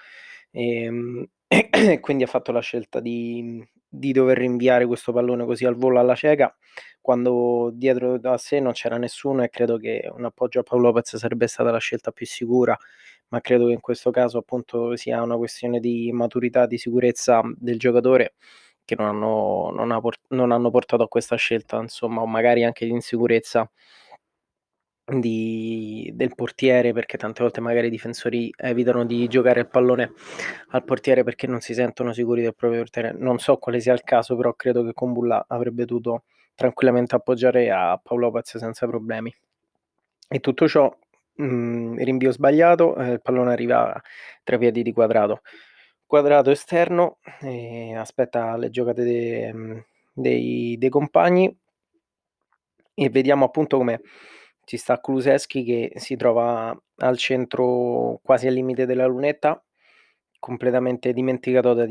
ehm, 0.50 1.24
e, 1.48 1.68
e 1.70 2.00
quindi 2.00 2.24
ha 2.24 2.26
fatto 2.26 2.52
la 2.52 2.60
scelta 2.60 3.00
di, 3.00 3.66
di, 3.88 4.12
dover 4.12 4.38
rinviare 4.38 4.86
questo 4.86 5.12
pallone 5.12 5.44
così 5.44 5.64
al 5.64 5.76
volo 5.76 5.98
alla 6.00 6.14
cieca 6.14 6.54
quando 7.02 7.70
dietro 7.74 8.18
da 8.18 8.38
sé 8.38 8.60
non 8.60 8.72
c'era 8.72 8.96
nessuno 8.96 9.42
e 9.42 9.50
credo 9.50 9.76
che 9.76 10.08
un 10.14 10.24
appoggio 10.24 10.60
a 10.60 10.62
Paolo 10.62 10.86
Lopez 10.86 11.16
sarebbe 11.16 11.46
stata 11.48 11.70
la 11.70 11.78
scelta 11.78 12.12
più 12.12 12.24
sicura 12.24 12.76
ma 13.28 13.40
credo 13.40 13.66
che 13.66 13.72
in 13.72 13.80
questo 13.80 14.10
caso 14.10 14.38
appunto 14.38 14.94
sia 14.96 15.22
una 15.22 15.36
questione 15.36 15.80
di 15.80 16.10
maturità, 16.12 16.66
di 16.66 16.78
sicurezza 16.78 17.42
del 17.56 17.78
giocatore 17.78 18.34
che 18.84 18.94
non 18.96 19.06
hanno, 19.08 19.70
non, 19.72 19.90
ha 19.90 20.00
port- 20.00 20.26
non 20.28 20.52
hanno 20.52 20.70
portato 20.70 21.04
a 21.04 21.08
questa 21.08 21.36
scelta, 21.36 21.78
insomma, 21.80 22.20
o 22.22 22.26
magari 22.26 22.64
anche 22.64 22.84
di 22.84 22.90
insicurezza 22.92 23.70
di, 25.04 26.10
del 26.14 26.34
portiere, 26.34 26.92
perché 26.92 27.16
tante 27.18 27.42
volte 27.42 27.60
magari 27.60 27.88
i 27.88 27.90
difensori 27.90 28.52
evitano 28.56 29.04
di 29.04 29.26
giocare 29.28 29.60
il 29.60 29.68
pallone 29.68 30.12
al 30.68 30.84
portiere 30.84 31.24
perché 31.24 31.46
non 31.46 31.60
si 31.60 31.74
sentono 31.74 32.12
sicuri 32.12 32.42
del 32.42 32.54
proprio 32.54 32.80
portiere. 32.80 33.12
Non 33.12 33.38
so 33.38 33.56
quale 33.56 33.80
sia 33.80 33.92
il 33.92 34.02
caso, 34.04 34.36
però 34.36 34.54
credo 34.54 34.84
che 34.84 34.92
Combulla 34.92 35.44
avrebbe 35.48 35.84
dovuto 35.84 36.24
tranquillamente 36.54 37.14
appoggiare 37.14 37.70
a 37.70 37.98
Paolo 38.02 38.26
Lopez 38.26 38.56
senza 38.56 38.86
problemi. 38.86 39.34
E 40.28 40.40
tutto 40.40 40.68
ciò 40.68 40.94
mh, 41.34 42.02
rinvio 42.02 42.32
sbagliato, 42.32 42.96
eh, 42.96 43.12
il 43.12 43.22
pallone 43.22 43.52
arriva 43.52 44.00
tra 44.42 44.56
i 44.56 44.58
piedi 44.58 44.82
di 44.82 44.92
quadrato. 44.92 45.42
Quadrato 46.06 46.50
esterno, 46.50 47.18
eh, 47.40 47.94
aspetta 47.96 48.56
le 48.56 48.70
giocate 48.70 49.02
de, 49.02 49.84
dei, 50.12 50.76
dei, 50.78 50.88
compagni 50.90 51.54
e 52.94 53.08
vediamo 53.08 53.46
appunto 53.46 53.78
come 53.78 54.02
ci 54.64 54.76
sta 54.76 54.98
Kuluseschi 55.00 55.64
che 55.64 55.92
si 55.96 56.16
trova 56.16 56.76
al 56.96 57.16
centro 57.16 58.20
quasi 58.22 58.46
al 58.46 58.54
limite 58.54 58.86
della 58.86 59.06
lunetta, 59.06 59.62
completamente 60.38 61.12
dimenticato 61.12 61.72
da 61.74 61.86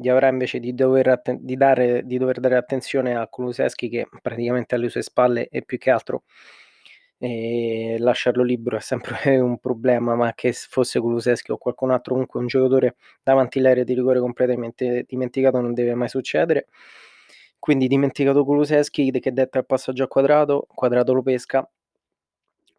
Diavra. 0.00 0.28
Diavra 0.28 0.28
invece 0.28 0.60
di 0.60 0.74
dover, 0.74 1.08
atten- 1.08 1.38
di 1.44 1.56
dare, 1.56 2.02
di 2.04 2.18
dover 2.18 2.40
dare 2.40 2.56
attenzione 2.56 3.16
a 3.16 3.26
Kuluseschi 3.26 3.88
che 3.88 4.06
praticamente 4.22 4.74
alle 4.74 4.88
sue 4.88 5.02
spalle 5.02 5.48
e 5.48 5.62
più 5.62 5.78
che 5.78 5.90
altro 5.90 6.22
e 7.20 7.96
lasciarlo 7.98 8.44
libero 8.44 8.76
è 8.76 8.80
sempre 8.80 9.38
un 9.40 9.58
problema, 9.58 10.14
ma 10.14 10.32
che 10.34 10.52
fosse 10.52 11.00
Kuluseschi 11.00 11.50
o 11.52 11.58
qualcun 11.58 11.90
altro, 11.90 12.12
comunque 12.12 12.40
un 12.40 12.46
giocatore 12.46 12.96
davanti 13.22 13.58
all'area 13.58 13.82
di 13.84 13.94
rigore 13.94 14.20
completamente 14.20 15.04
dimenticato 15.06 15.60
non 15.60 15.74
deve 15.74 15.94
mai 15.94 16.08
succedere. 16.08 16.66
Quindi 17.58 17.88
dimenticato 17.88 18.44
Kuluseschi 18.44 19.10
che 19.10 19.32
detta 19.32 19.58
il 19.58 19.66
passaggio 19.66 20.04
a 20.04 20.08
quadrato, 20.08 20.66
quadrato 20.72 21.12
lo 21.12 21.22
pesca, 21.22 21.68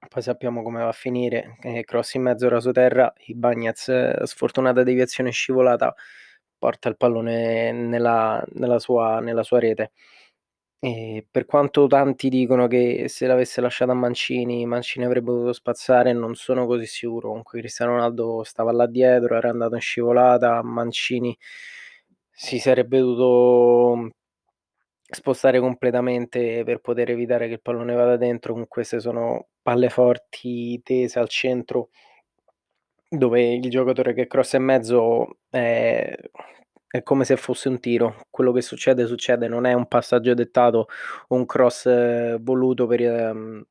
poi 0.08 0.22
sappiamo 0.22 0.62
come 0.64 0.80
va 0.82 0.88
a 0.90 0.92
finire, 0.94 1.58
eh, 1.62 1.84
cross 1.84 2.14
in 2.16 2.24
mezzo 2.24 2.48
rasoterra, 2.50 3.12
i 3.28 3.36
Bagnaz, 3.36 4.24
sfortunata 4.24 4.84
deviazione 4.84 5.30
scivolata, 5.32 5.94
porta 6.60 6.90
il 6.90 6.98
pallone 6.98 7.72
nella, 7.72 8.44
nella, 8.54 8.80
sua, 8.80 9.20
nella 9.22 9.44
sua 9.44 9.60
rete 9.60 9.92
E 10.82 11.26
per 11.30 11.46
quanto 11.46 11.88
tanti 11.88 12.30
dicono 12.30 12.68
che 12.68 13.06
se 13.10 13.28
l'avesse 13.28 13.60
lasciata 13.62 13.92
a 13.92 13.96
Mancini, 13.96 14.66
Mancini 14.66 15.06
avrebbe 15.06 15.32
potuto 15.32 15.52
spazzare, 15.54 16.14
non 16.14 16.36
sono 16.36 16.66
così 16.66 16.86
sicuro. 16.86 17.28
Comunque 17.30 17.60
Cristiano 17.60 17.94
Ronaldo 17.94 18.44
stava 18.44 18.72
là 18.72 18.88
dietro, 18.88 19.36
era 19.36 19.50
andato 19.50 19.76
in 19.76 19.82
scivolata, 19.82 20.62
Mancini 20.64 21.38
si 22.32 22.60
sarebbe 22.60 23.00
dovuto 23.00 24.12
spostare 25.12 25.60
completamente 25.60 26.64
per 26.64 26.80
poter 26.80 27.10
evitare 27.12 27.48
che 27.48 27.54
il 27.54 27.62
pallone 27.62 27.94
vada 27.94 28.18
dentro. 28.18 28.52
Comunque 28.54 28.76
queste 28.76 29.00
sono 29.00 29.48
palle 29.62 29.90
forti 29.90 30.82
tese 30.84 31.20
al 31.20 31.30
centro 31.30 31.90
dove 33.10 33.42
il 33.54 33.70
giocatore 33.70 34.14
che 34.14 34.28
crossa 34.28 34.58
in 34.58 34.64
mezzo 34.64 35.40
è, 35.50 36.16
è 36.88 37.04
come 37.04 37.26
se 37.26 37.36
fosse 37.38 37.70
un 37.70 37.80
tiro. 37.80 38.16
Quello 38.30 38.52
che 38.52 38.62
succede, 38.62 39.06
succede, 39.08 39.48
non 39.48 39.66
è 39.66 39.74
un 39.74 39.88
passaggio 39.88 40.34
dettato 40.34 40.88
un 41.30 41.46
cross 41.46 41.86
eh, 41.88 42.38
voluto 42.42 42.88
per, 42.88 43.02
ehm, 43.02 43.64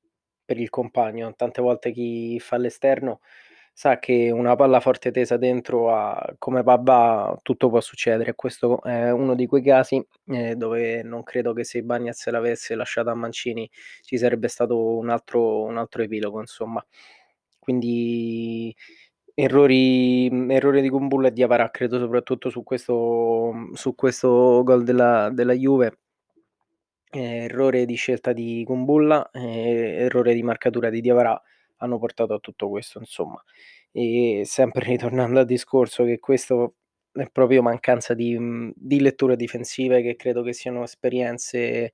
per 0.45 0.59
il 0.59 0.71
compagno. 0.71 1.35
Tante 1.35 1.63
volte 1.63 1.93
chi 1.93 2.39
fa 2.41 2.57
l'esterno 2.57 3.21
sa 3.73 3.99
che 4.01 4.31
una 4.33 4.57
palla 4.57 4.81
forte 4.81 5.13
tesa 5.13 5.37
dentro 5.37 5.95
a 5.95 6.35
come 6.39 6.65
Babba 6.65 7.39
tutto 7.43 7.69
può 7.69 7.81
succedere. 7.81 8.35
Questo 8.35 8.83
è 8.83 9.11
uno 9.13 9.35
di 9.37 9.47
quei 9.47 9.63
casi 9.63 10.05
eh, 10.27 10.57
dove 10.57 11.03
non 11.05 11.23
credo 11.23 11.53
che 11.53 11.63
se 11.65 11.83
Bagnaz 11.83 12.27
l'avesse 12.29 12.75
lasciata 12.75 13.13
a 13.13 13.15
Mancini 13.15 13.71
ci 14.03 14.19
sarebbe 14.19 14.49
stato 14.49 14.97
un 14.97 15.11
altro, 15.11 15.63
un 15.63 15.77
altro 15.79 16.03
epilogo, 16.03 16.41
insomma. 16.41 16.85
Quindi 17.59 18.75
Errori, 19.41 20.27
errori 20.53 20.83
di 20.83 20.89
Kumbulla 20.89 21.29
e 21.29 21.33
di 21.33 21.45
Avarà, 21.45 21.71
credo 21.71 21.97
soprattutto 22.01 22.51
su 22.51 22.65
questo, 22.65 23.71
su 23.73 23.95
questo 23.95 24.65
gol 24.65 24.83
della, 24.83 25.31
della 25.33 25.53
Juve. 25.53 25.99
Eh, 27.09 27.45
errore 27.45 27.85
di 27.85 27.95
scelta 27.95 28.33
di 28.33 28.65
Kumbulla, 28.67 29.31
eh, 29.31 29.95
errore 30.01 30.35
di 30.35 30.43
marcatura 30.43 30.91
di 30.91 31.01
Diavarà 31.01 31.41
hanno 31.77 32.01
portato 32.01 32.35
a 32.35 32.41
tutto 32.41 32.69
questo, 32.69 32.99
insomma. 32.99 33.41
E 33.93 34.43
sempre 34.45 34.87
ritornando 34.87 35.39
al 35.39 35.47
discorso 35.47 36.03
che 36.03 36.19
questo 36.19 36.75
è 37.13 37.29
proprio 37.31 37.63
mancanza 37.63 38.15
di, 38.15 38.73
di 38.75 39.01
letture 39.01 39.37
difensive 39.37 40.03
che 40.03 40.17
credo 40.17 40.43
che 40.43 40.53
siano 40.53 40.83
esperienze 40.83 41.93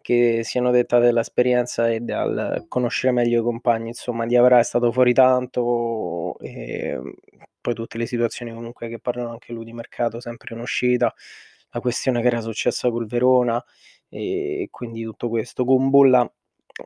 che 0.00 0.40
siano 0.44 0.70
dettate 0.70 1.06
dall'esperienza 1.06 1.90
e 1.90 2.00
dal 2.00 2.64
conoscere 2.68 3.12
meglio 3.12 3.40
i 3.40 3.42
compagni. 3.44 3.88
Insomma, 3.88 4.26
Diavara 4.26 4.58
è 4.58 4.62
stato 4.64 4.92
fuori 4.92 5.12
tanto 5.12 6.38
e 6.40 6.98
poi 7.60 7.74
tutte 7.74 7.98
le 7.98 8.06
situazioni 8.06 8.52
comunque 8.52 8.88
che 8.88 8.98
parlano 8.98 9.30
anche 9.30 9.52
lui 9.52 9.64
di 9.64 9.72
mercato, 9.72 10.20
sempre 10.20 10.54
in 10.54 10.60
uscita, 10.60 11.12
la 11.70 11.80
questione 11.80 12.20
che 12.20 12.26
era 12.28 12.40
successa 12.40 12.90
col 12.90 13.06
Verona 13.06 13.62
e 14.08 14.68
quindi 14.70 15.02
tutto 15.04 15.28
questo. 15.28 15.64
Con 15.64 15.90
Bulla, 15.90 16.30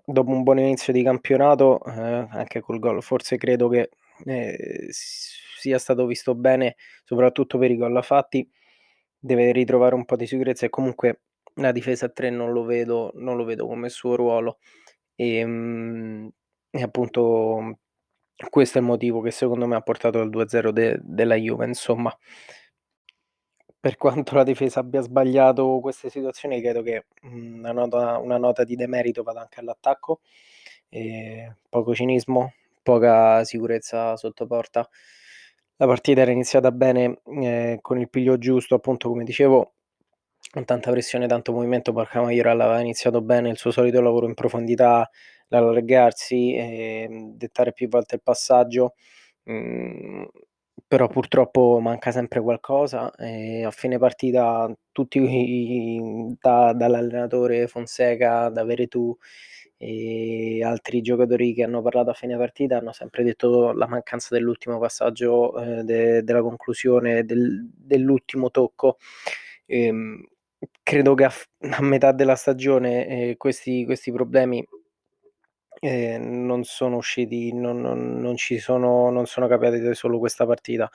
dopo 0.04 0.30
un 0.30 0.42
buon 0.42 0.58
inizio 0.58 0.92
di 0.92 1.02
campionato, 1.02 1.82
eh, 1.84 2.26
anche 2.30 2.60
col 2.60 2.78
gol, 2.78 3.02
forse 3.02 3.36
credo 3.36 3.68
che 3.68 3.90
eh, 4.24 4.86
sia 4.90 5.78
stato 5.78 6.06
visto 6.06 6.34
bene, 6.34 6.76
soprattutto 7.04 7.58
per 7.58 7.70
i 7.70 7.76
gol 7.76 8.02
fatti, 8.02 8.48
deve 9.18 9.52
ritrovare 9.52 9.94
un 9.94 10.04
po' 10.04 10.16
di 10.16 10.26
sicurezza 10.26 10.66
e 10.66 10.70
comunque 10.70 11.20
la 11.54 11.72
difesa 11.72 12.06
a 12.06 12.08
3 12.08 12.30
non 12.30 12.52
lo 12.52 12.64
vedo, 12.64 13.12
non 13.16 13.36
lo 13.36 13.44
vedo 13.44 13.66
come 13.66 13.88
suo 13.88 14.16
ruolo. 14.16 14.58
E, 15.16 15.36
ehm, 15.36 16.30
e 16.70 16.82
appunto 16.82 17.78
questo 18.50 18.78
è 18.78 18.80
il 18.80 18.86
motivo 18.86 19.20
che 19.20 19.30
secondo 19.30 19.66
me 19.66 19.76
ha 19.76 19.80
portato 19.80 20.20
al 20.20 20.30
2-0 20.30 20.70
de- 20.72 20.98
della 21.02 21.36
Juve. 21.36 21.66
Insomma, 21.66 22.16
per 23.78 23.96
quanto 23.96 24.34
la 24.34 24.44
difesa 24.44 24.80
abbia 24.80 25.00
sbagliato 25.02 25.78
queste 25.80 26.08
situazioni, 26.08 26.60
credo 26.60 26.82
che 26.82 27.06
una 27.22 27.72
nota, 27.72 28.18
una 28.18 28.38
nota 28.38 28.64
di 28.64 28.76
demerito 28.76 29.22
vada 29.22 29.42
anche 29.42 29.60
all'attacco. 29.60 30.20
E 30.88 31.56
poco 31.68 31.94
cinismo, 31.94 32.54
poca 32.82 33.44
sicurezza 33.44 34.16
sotto 34.16 34.46
porta. 34.46 34.88
La 35.76 35.86
partita 35.86 36.20
era 36.22 36.30
iniziata 36.30 36.70
bene 36.72 37.20
eh, 37.42 37.78
con 37.80 37.98
il 37.98 38.08
piglio 38.08 38.38
giusto, 38.38 38.74
appunto 38.76 39.08
come 39.08 39.24
dicevo, 39.24 39.74
con 40.50 40.64
tanta 40.64 40.90
pressione, 40.90 41.26
tanto 41.26 41.52
movimento, 41.52 41.92
Borja 41.92 42.20
Majoral 42.22 42.60
aveva 42.60 42.80
iniziato 42.80 43.20
bene 43.22 43.50
il 43.50 43.56
suo 43.58 43.70
solito 43.70 44.00
lavoro 44.00 44.26
in 44.26 44.34
profondità, 44.34 45.08
l'allargarsi, 45.48 46.54
e 46.54 47.08
dettare 47.34 47.72
più 47.72 47.88
volte 47.88 48.16
il 48.16 48.22
passaggio, 48.22 48.94
mh, 49.44 50.24
però 50.86 51.08
purtroppo 51.08 51.78
manca 51.80 52.10
sempre 52.12 52.40
qualcosa 52.40 53.10
e 53.16 53.64
a 53.64 53.70
fine 53.70 53.98
partita 53.98 54.72
tutti 54.92 55.18
da, 56.40 56.72
dall'allenatore 56.72 57.66
Fonseca, 57.66 58.48
da 58.50 58.64
Veretù 58.64 59.16
e 59.76 60.62
altri 60.64 61.00
giocatori 61.02 61.52
che 61.52 61.64
hanno 61.64 61.82
parlato 61.82 62.10
a 62.10 62.14
fine 62.14 62.36
partita 62.36 62.78
hanno 62.78 62.92
sempre 62.92 63.24
detto 63.24 63.72
la 63.72 63.86
mancanza 63.88 64.34
dell'ultimo 64.34 64.78
passaggio, 64.78 65.56
eh, 65.80 65.82
de, 65.84 66.22
della 66.22 66.42
conclusione, 66.42 67.24
del, 67.24 67.68
dell'ultimo 67.74 68.50
tocco. 68.50 68.98
Ehm, 69.66 70.22
credo 70.82 71.14
che 71.14 71.24
a, 71.24 71.32
a 71.70 71.82
metà 71.82 72.12
della 72.12 72.36
stagione 72.36 73.06
eh, 73.30 73.36
questi, 73.36 73.84
questi 73.84 74.12
problemi 74.12 74.64
eh, 75.80 76.18
non 76.18 76.64
sono 76.64 76.96
usciti, 76.96 77.52
non, 77.52 77.80
non, 77.80 78.20
non, 78.20 78.36
ci 78.36 78.58
sono, 78.58 79.10
non 79.10 79.26
sono 79.26 79.46
capitati 79.48 79.94
solo 79.94 80.18
questa 80.18 80.46
partita. 80.46 80.90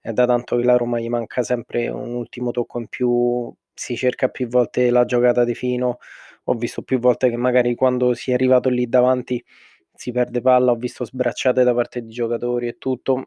È 0.00 0.12
da 0.12 0.26
tanto 0.26 0.56
che 0.56 0.64
la 0.64 0.76
Roma 0.76 0.98
gli 0.98 1.08
manca 1.08 1.42
sempre 1.42 1.88
un 1.88 2.14
ultimo 2.14 2.50
tocco 2.50 2.78
in 2.80 2.88
più, 2.88 3.52
si 3.72 3.96
cerca 3.96 4.28
più 4.28 4.48
volte 4.48 4.90
la 4.90 5.04
giocata 5.04 5.44
di 5.44 5.54
fino. 5.54 5.98
Ho 6.44 6.54
visto 6.54 6.82
più 6.82 6.98
volte 6.98 7.30
che 7.30 7.36
magari 7.36 7.74
quando 7.76 8.14
si 8.14 8.30
è 8.32 8.34
arrivato 8.34 8.68
lì 8.68 8.88
davanti 8.88 9.42
si 9.94 10.10
perde 10.12 10.40
palla, 10.40 10.72
ho 10.72 10.76
visto 10.76 11.04
sbracciate 11.04 11.62
da 11.64 11.74
parte 11.74 12.02
di 12.02 12.08
giocatori 12.10 12.66
e 12.68 12.78
tutto. 12.78 13.26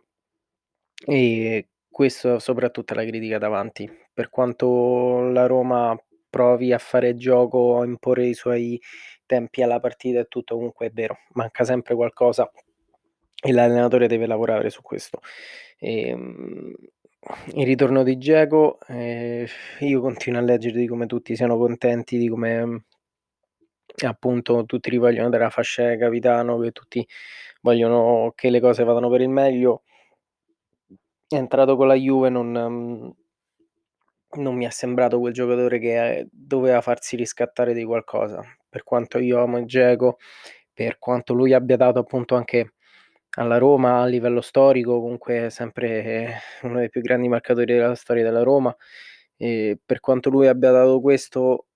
E 1.05 1.69
questo 1.89 2.39
soprattutto 2.39 2.93
è 2.93 2.95
la 2.97 3.05
critica 3.05 3.37
davanti. 3.37 3.89
Per 4.15 4.29
quanto 4.29 5.29
la 5.29 5.45
Roma 5.45 5.93
provi 6.29 6.71
a 6.71 6.77
fare 6.77 7.15
gioco, 7.15 7.81
a 7.81 7.85
imporre 7.85 8.27
i 8.27 8.33
suoi 8.33 8.81
tempi 9.25 9.61
alla 9.61 9.81
partita 9.81 10.21
e 10.21 10.25
tutto, 10.25 10.55
comunque 10.55 10.87
è 10.87 10.91
vero, 10.91 11.17
manca 11.33 11.65
sempre 11.65 11.95
qualcosa 11.95 12.49
e 13.43 13.51
l'allenatore 13.51 14.07
deve 14.07 14.25
lavorare 14.25 14.69
su 14.69 14.81
questo. 14.81 15.19
E, 15.77 16.07
ehm, 16.09 16.73
il 17.55 17.65
ritorno 17.65 18.03
di 18.03 18.17
Geco, 18.17 18.79
eh, 18.87 19.47
io 19.79 19.99
continuo 19.99 20.39
a 20.39 20.43
leggere 20.43 20.79
di 20.79 20.87
come 20.87 21.07
tutti 21.07 21.35
siano 21.35 21.57
contenti, 21.57 22.17
di 22.17 22.29
come 22.29 22.85
appunto 24.05 24.65
tutti 24.65 24.91
gli 24.91 24.97
vogliono 24.97 25.29
dare 25.29 25.43
la 25.43 25.49
fascia 25.49 25.89
di 25.89 25.97
capitano, 25.97 26.57
che 26.59 26.71
tutti 26.71 27.05
vogliono 27.61 28.31
che 28.35 28.49
le 28.49 28.59
cose 28.61 28.83
vadano 28.83 29.09
per 29.09 29.21
il 29.21 29.29
meglio. 29.29 29.83
È 31.27 31.35
entrato 31.35 31.75
con 31.75 31.87
la 31.87 31.95
Juve, 31.95 32.29
non, 32.29 33.13
non 34.37 34.55
mi 34.55 34.65
è 34.65 34.69
sembrato 34.69 35.19
quel 35.19 35.33
giocatore 35.33 35.79
che 35.79 36.17
eh, 36.19 36.27
doveva 36.31 36.81
farsi 36.81 37.15
riscattare 37.15 37.73
di 37.73 37.83
qualcosa. 37.83 38.41
Per 38.69 38.83
quanto 38.83 39.19
io 39.19 39.41
amo 39.41 39.63
Dzeko, 39.63 40.17
per 40.73 40.97
quanto 40.99 41.33
lui 41.33 41.53
abbia 41.53 41.77
dato 41.77 41.99
appunto 41.99 42.35
anche 42.35 42.73
alla 43.37 43.57
Roma 43.57 44.01
a 44.01 44.05
livello 44.05 44.41
storico, 44.41 44.99
comunque 45.01 45.49
sempre 45.49 46.39
uno 46.63 46.79
dei 46.79 46.89
più 46.89 47.01
grandi 47.01 47.27
marcatori 47.27 47.73
della 47.73 47.95
storia 47.95 48.23
della 48.23 48.43
Roma. 48.43 48.75
E 49.37 49.79
per 49.85 49.99
quanto 49.99 50.29
lui 50.29 50.47
abbia 50.47 50.71
dato 50.71 51.01
questo, 51.01 51.67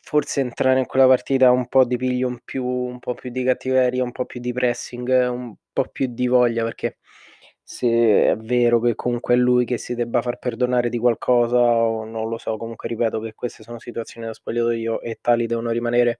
forse 0.00 0.40
entrare 0.40 0.78
in 0.80 0.86
quella 0.86 1.06
partita 1.06 1.50
un 1.50 1.68
po' 1.68 1.84
di 1.84 1.96
piglio 1.96 2.28
in 2.28 2.40
più, 2.44 2.64
un 2.64 2.98
po' 2.98 3.14
più 3.14 3.30
di 3.30 3.44
cattiveria, 3.44 4.02
un 4.02 4.12
po' 4.12 4.24
più 4.24 4.40
di 4.40 4.52
pressing, 4.52 5.08
un 5.30 5.54
po' 5.72 5.84
più 5.90 6.06
di 6.08 6.26
voglia, 6.26 6.64
perché 6.64 6.98
se 7.70 8.30
è 8.30 8.36
vero 8.38 8.80
che 8.80 8.94
comunque 8.94 9.34
è 9.34 9.36
lui 9.36 9.66
che 9.66 9.76
si 9.76 9.94
debba 9.94 10.22
far 10.22 10.38
perdonare 10.38 10.88
di 10.88 10.96
qualcosa 10.96 11.58
o 11.58 12.04
non 12.06 12.28
lo 12.30 12.38
so, 12.38 12.56
comunque 12.56 12.88
ripeto 12.88 13.20
che 13.20 13.34
queste 13.34 13.62
sono 13.62 13.78
situazioni 13.78 14.26
da 14.26 14.32
spogliatoio 14.32 15.02
e 15.02 15.18
tali 15.20 15.46
devono 15.46 15.68
rimanere 15.70 16.18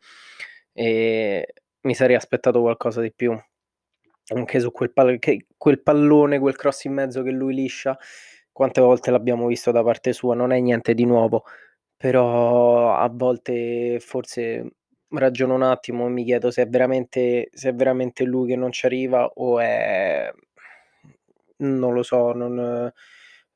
e 0.75 1.55
mi 1.83 1.95
sarei 1.95 2.17
aspettato 2.17 2.61
qualcosa 2.61 3.00
di 3.00 3.12
più. 3.14 3.35
Anche 4.35 4.61
su 4.61 4.71
quel, 4.73 4.93
pal- 4.93 5.19
quel 5.57 5.81
pallone, 5.83 6.38
quel 6.38 6.55
cross 6.57 6.85
in 6.85 6.93
mezzo 6.93 7.23
che 7.23 7.31
lui 7.31 7.55
liscia 7.55 7.99
quante 8.52 8.83
volte 8.83 9.11
l'abbiamo 9.11 9.47
visto 9.47 9.71
da 9.71 9.83
parte 9.83 10.12
sua, 10.12 10.35
non 10.35 10.52
è 10.52 10.61
niente 10.61 10.93
di 10.93 11.07
nuovo 11.07 11.45
però 11.97 12.95
a 12.97 13.09
volte 13.12 13.99
forse 14.00 14.73
ragiono 15.11 15.55
un 15.55 15.62
attimo 15.62 16.07
e 16.07 16.11
mi 16.11 16.25
chiedo 16.25 16.50
se 16.50 16.62
è 16.62 16.69
veramente, 16.69 17.49
se 17.52 17.71
è 17.71 17.75
veramente 17.75 18.25
lui 18.25 18.49
che 18.49 18.57
non 18.57 18.71
ci 18.73 18.87
arriva 18.87 19.26
o 19.26 19.59
è 19.61 20.31
non 21.59 21.93
lo 21.95 22.03
so, 22.03 22.33
non, 22.33 22.93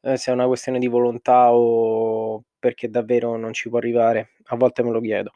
eh, 0.03 0.17
se 0.17 0.31
è 0.31 0.35
una 0.35 0.47
questione 0.47 0.79
di 0.79 0.87
volontà 0.89 1.53
o 1.53 2.43
perché 2.59 2.89
davvero 2.91 3.37
non 3.37 3.53
ci 3.53 3.69
può 3.69 3.79
arrivare. 3.79 4.31
A 4.47 4.57
volte 4.57 4.83
me 4.83 4.91
lo 4.91 5.01
chiedo, 5.01 5.33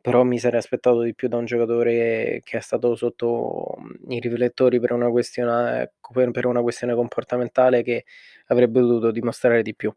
però 0.00 0.22
mi 0.24 0.38
sarei 0.38 0.58
aspettato 0.60 1.02
di 1.02 1.14
più 1.14 1.28
da 1.28 1.36
un 1.38 1.44
giocatore 1.46 2.40
che 2.44 2.58
è 2.58 2.60
stato 2.60 2.94
sotto 2.96 3.76
mm, 3.80 4.10
i 4.12 4.20
riflettori 4.20 4.80
per 4.80 4.92
una 4.92 5.10
questione, 5.10 5.92
per 6.32 6.46
una 6.46 6.62
questione 6.62 6.94
comportamentale 6.94 7.82
che 7.82 8.04
avrebbe 8.48 8.80
dovuto 8.80 9.10
dimostrare 9.10 9.62
di 9.62 9.74
più. 9.74 9.94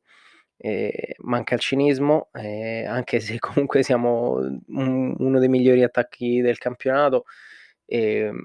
ehm, 0.58 0.90
manca 1.20 1.56
il 1.56 1.62
cinismo, 1.62 2.30
ehm, 2.34 2.88
anche 2.90 3.20
se 3.20 3.38
comunque 3.40 3.84
siamo 3.84 4.36
un 4.68 5.16
uno 5.18 5.40
dei 5.40 5.50
migliori 5.50 5.84
attacchi 5.84 6.42
del 6.42 6.58
campionato, 6.58 7.26
ehm, 7.86 8.38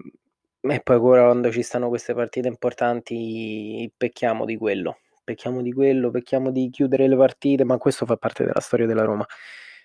e 0.61 0.81
poi 0.81 0.99
quando 0.99 1.51
ci 1.53 1.63
stanno 1.63 1.89
queste 1.89 2.15
partite 2.15 2.49
importanti 2.49 3.91
pecchiamo 3.97 4.45
di 4.45 4.57
quello. 4.57 4.99
Pecchiamo 5.25 5.63
di 5.63 5.73
quello, 5.73 6.11
pecchiamo 6.11 6.51
di 6.51 6.71
chiudere 6.71 7.07
le 7.09 7.17
partite, 7.17 7.65
ma 7.65 7.77
questo 7.79 8.07
fa 8.07 8.17
parte 8.17 8.45
della 8.45 8.61
storia 8.61 8.87
della 8.87 9.05
Roma. 9.05 9.27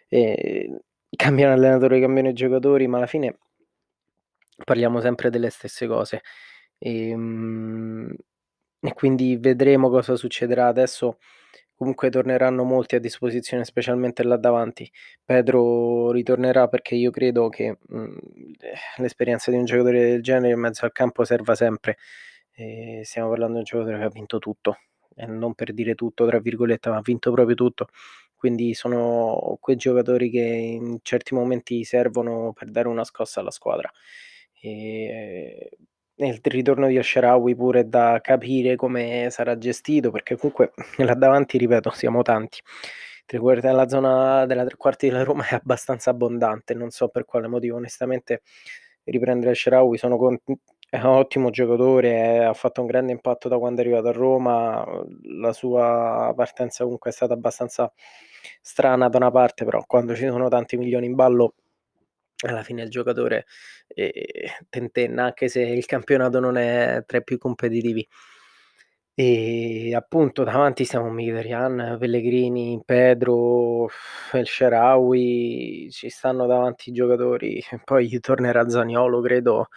Ehm, 0.09 0.79
cambiano 1.15 1.53
allenatore, 1.53 1.99
cambiano 1.99 2.29
i 2.29 2.33
giocatori, 2.33 2.87
ma 2.87 2.97
alla 2.97 3.07
fine 3.07 3.37
parliamo 4.63 5.01
sempre 5.01 5.29
delle 5.29 5.49
stesse 5.49 5.87
cose. 5.87 6.21
Ehm, 6.79 8.13
e 8.81 8.93
quindi 8.93 9.37
vedremo 9.37 9.89
cosa 9.89 10.15
succederà. 10.15 10.67
Adesso 10.67 11.17
comunque 11.75 12.09
torneranno 12.09 12.63
molti 12.63 12.95
a 12.95 12.99
disposizione, 12.99 13.65
specialmente 13.65 14.23
là 14.23 14.37
davanti. 14.37 14.89
Pedro 15.23 16.11
ritornerà 16.11 16.67
perché 16.67 16.95
io 16.95 17.11
credo 17.11 17.49
che, 17.49 17.77
mhmm, 17.87 18.17
l'esperienza 18.97 19.51
di 19.51 19.57
un 19.57 19.65
giocatore 19.65 19.99
del 20.11 20.21
genere 20.23 20.53
in 20.53 20.59
mezzo 20.59 20.85
al 20.85 20.91
campo 20.91 21.23
serva 21.25 21.55
sempre. 21.55 21.97
Ehm, 22.55 23.01
stiamo 23.03 23.29
parlando 23.29 23.53
di 23.55 23.59
un 23.59 23.65
giocatore 23.65 23.97
che 23.97 24.03
ha 24.05 24.09
vinto 24.09 24.39
tutto, 24.39 24.77
e 25.15 25.25
non 25.25 25.53
per 25.55 25.73
dire 25.73 25.95
"tutto" 25.95 26.25
tra 26.27 26.39
virgolette, 26.39 26.89
ma 26.89 26.97
ha 26.97 27.01
vinto 27.01 27.31
proprio 27.31 27.55
tutto. 27.55 27.87
Quindi 28.35 28.73
sono 28.73 29.57
quei 29.61 29.75
giocatori 29.77 30.29
che 30.29 30.39
in 30.41 30.99
certi 31.01 31.33
momenti 31.33 31.83
servono 31.85 32.51
per 32.53 32.69
dare 32.71 32.87
una 32.89 33.03
scossa 33.05 33.39
alla 33.39 33.51
squadra. 33.51 33.89
E 34.61 35.69
il 36.27 36.39
ritorno 36.43 36.87
di 36.87 36.97
El 36.97 37.55
pure 37.55 37.87
da 37.87 38.19
capire 38.21 38.75
come 38.75 39.27
sarà 39.29 39.57
gestito, 39.57 40.11
perché 40.11 40.35
comunque 40.37 40.73
là 40.97 41.13
davanti, 41.13 41.57
ripeto, 41.57 41.91
siamo 41.91 42.21
tanti. 42.21 42.59
Tre 43.25 43.39
quarti 43.39 43.61
della 43.67 43.87
zona 43.87 44.45
della 44.45 44.65
tre 44.65 44.75
quarti 44.75 45.07
della 45.09 45.23
Roma 45.23 45.47
è 45.47 45.55
abbastanza 45.55 46.09
abbondante, 46.09 46.73
non 46.73 46.89
so 46.89 47.07
per 47.07 47.25
quale 47.25 47.47
motivo. 47.47 47.77
Onestamente 47.77 48.41
riprendere 49.05 49.51
El 49.51 49.57
Shaarawy 49.57 49.97
sono 49.97 50.17
con 50.17 50.37
è 50.93 50.99
un 50.99 51.15
ottimo 51.15 51.49
giocatore, 51.49 52.45
ha 52.45 52.53
fatto 52.53 52.81
un 52.81 52.87
grande 52.87 53.11
impatto 53.11 53.49
da 53.49 53.57
quando 53.57 53.81
è 53.81 53.83
arrivato 53.83 54.09
a 54.09 54.11
Roma, 54.11 54.85
la 55.23 55.51
sua 55.51 56.31
partenza 56.35 56.83
comunque 56.83 57.09
è 57.09 57.13
stata 57.13 57.33
abbastanza 57.33 57.91
strana 58.61 59.09
da 59.09 59.17
una 59.17 59.31
parte, 59.31 59.65
però 59.65 59.83
quando 59.87 60.13
ci 60.15 60.27
sono 60.27 60.49
tanti 60.49 60.77
milioni 60.77 61.07
in 61.07 61.15
ballo 61.15 61.55
alla 62.45 62.63
fine 62.63 62.83
il 62.83 62.89
giocatore, 62.89 63.45
ehm, 63.87 64.11
tentenna, 64.69 65.25
anche 65.25 65.47
se 65.47 65.61
il 65.61 65.85
campionato 65.85 66.39
non 66.39 66.57
è 66.57 67.03
tra 67.05 67.17
i 67.19 67.23
più 67.23 67.37
competitivi. 67.37 68.07
E 69.15 69.93
appunto 69.95 70.43
davanti 70.43 70.85
siamo 70.85 71.11
Mkhitaryan, 71.11 71.97
Pellegrini, 71.99 72.81
Pedro, 72.83 73.87
El 74.31 74.47
Shaarawy, 74.47 75.87
ci 75.91 76.09
stanno 76.09 76.47
davanti 76.47 76.89
i 76.89 76.93
giocatori, 76.93 77.63
poi 77.83 78.19
tornerà 78.19 78.67
Zaniolo 78.67 79.21
credo 79.21 79.67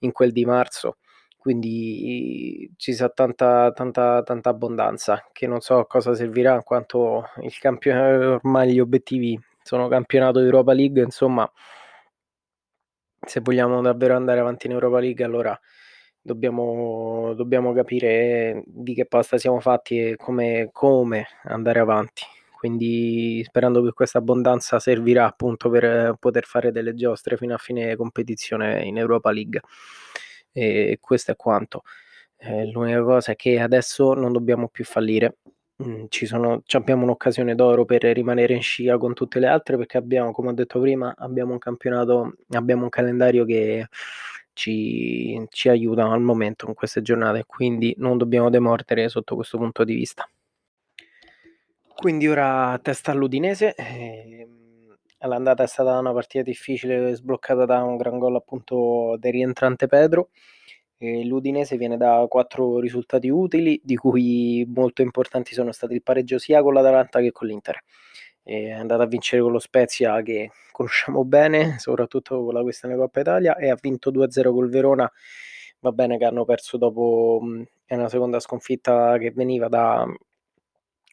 in 0.00 0.10
quel 0.10 0.32
di 0.32 0.44
marzo, 0.44 0.96
quindi 1.38 2.68
ci 2.76 2.92
sa 2.92 3.08
tanta 3.10 3.70
tanta 3.72 4.22
tanta 4.24 4.48
abbondanza, 4.50 5.24
che 5.32 5.46
non 5.46 5.60
so 5.60 5.78
a 5.78 5.86
cosa 5.86 6.12
servirà 6.14 6.56
in 6.56 6.64
quanto 6.64 7.26
il 7.42 7.56
campionato 7.58 8.40
ormai 8.42 8.72
gli 8.72 8.80
obiettivi 8.80 9.38
sono 9.62 9.86
campionato, 9.86 10.40
Europa 10.40 10.72
League, 10.72 11.00
insomma 11.00 11.48
se 13.26 13.40
vogliamo 13.40 13.80
davvero 13.82 14.16
andare 14.16 14.40
avanti 14.40 14.66
in 14.66 14.72
Europa 14.72 14.98
League 15.00 15.24
allora 15.24 15.58
dobbiamo 16.22 17.32
dobbiamo 17.34 17.72
capire 17.72 18.62
di 18.66 18.94
che 18.94 19.06
pasta 19.06 19.38
siamo 19.38 19.60
fatti 19.60 19.98
e 20.10 20.16
come 20.16 20.68
come 20.72 21.26
andare 21.44 21.80
avanti. 21.80 22.22
Quindi 22.60 23.42
sperando 23.44 23.82
che 23.82 23.92
questa 23.92 24.18
abbondanza 24.18 24.78
servirà 24.80 25.24
appunto 25.26 25.70
per 25.70 26.14
poter 26.18 26.44
fare 26.44 26.72
delle 26.72 26.94
giostre 26.94 27.36
fino 27.38 27.54
a 27.54 27.58
fine 27.58 27.96
competizione 27.96 28.84
in 28.84 28.98
Europa 28.98 29.30
League. 29.32 29.60
E 30.52 30.98
questo 31.00 31.32
è 31.32 31.36
quanto. 31.36 31.82
Ehm, 32.38 32.70
l'unica 32.72 33.02
cosa 33.02 33.32
è 33.32 33.36
che 33.36 33.60
adesso 33.60 34.14
non 34.14 34.32
dobbiamo 34.32 34.68
più 34.68 34.84
fallire. 34.84 35.36
Mhmm, 35.80 36.06
ci 36.10 36.26
sono 36.26 36.60
c'abbiamo 36.66 37.04
un'occasione 37.04 37.54
d'oro 37.54 37.84
per 37.86 38.02
rimanere 38.02 38.52
in 38.54 38.60
scia 38.62 38.98
con 38.98 39.14
tutte 39.14 39.38
le 39.40 39.46
altre, 39.46 39.76
perché 39.78 39.96
abbiamo, 39.96 40.30
come 40.32 40.50
ho 40.50 40.52
detto 40.52 40.78
prima, 40.80 41.14
abbiamo 41.16 41.52
un 41.52 41.58
campionato 41.58 42.34
abbiamo 42.50 42.82
un 42.84 42.88
calendario 42.90 43.44
che 43.46 43.86
ci 44.52 45.42
ci 45.48 45.68
aiuta 45.70 46.04
al 46.10 46.20
momento 46.20 46.66
in 46.68 46.74
queste 46.74 47.00
giornate, 47.02 47.44
quindi 47.46 47.94
non 47.98 48.18
dobbiamo 48.18 48.50
demordere 48.50 49.08
sotto 49.08 49.34
questo 49.36 49.56
punto 49.58 49.82
di 49.84 49.94
vista. 49.94 50.28
Quindi 51.94 52.28
ora 52.28 52.78
testa 52.82 53.10
all'Udinese, 53.12 53.74
ehm, 53.74 54.96
all'andata 55.18 55.62
è 55.62 55.66
stata 55.66 55.98
una 55.98 56.12
partita 56.12 56.42
difficile, 56.44 57.14
sbloccata 57.14 57.64
da 57.66 57.82
un 57.82 57.96
gran 57.96 58.18
gol 58.18 58.36
appunto 58.36 59.16
del 59.18 59.32
rientrante 59.32 59.86
Pedro. 59.86 60.30
L'Udinese 61.02 61.78
viene 61.78 61.96
da 61.96 62.26
4 62.28 62.78
risultati 62.78 63.30
utili, 63.30 63.80
di 63.82 63.96
cui 63.96 64.66
molto 64.68 65.00
importanti 65.00 65.54
sono 65.54 65.72
stati 65.72 65.94
il 65.94 66.02
pareggio 66.02 66.38
sia 66.38 66.60
con 66.62 66.74
l'Atalanta 66.74 67.20
che 67.20 67.32
con 67.32 67.48
l'Inter. 67.48 67.78
È 68.42 68.70
andata 68.72 69.04
a 69.04 69.06
vincere 69.06 69.40
con 69.40 69.52
lo 69.52 69.58
Spezia 69.58 70.20
che 70.22 70.50
conosciamo 70.72 71.24
bene, 71.24 71.76
soprattutto 71.80 72.44
con 72.44 72.52
la 72.52 72.60
questione 72.62 72.96
Coppa 72.96 73.20
Italia, 73.20 73.56
e 73.56 73.70
ha 73.70 73.78
vinto 73.80 74.10
2-0 74.10 74.52
col 74.52 74.68
Verona. 74.68 75.10
Va 75.80 75.92
bene 75.92 76.18
che 76.18 76.24
hanno 76.26 76.44
perso 76.44 76.76
dopo 76.76 77.40
è 77.86 77.94
una 77.94 78.08
seconda 78.10 78.38
sconfitta 78.38 79.16
che 79.18 79.30
veniva 79.30 79.68
da 79.68 80.06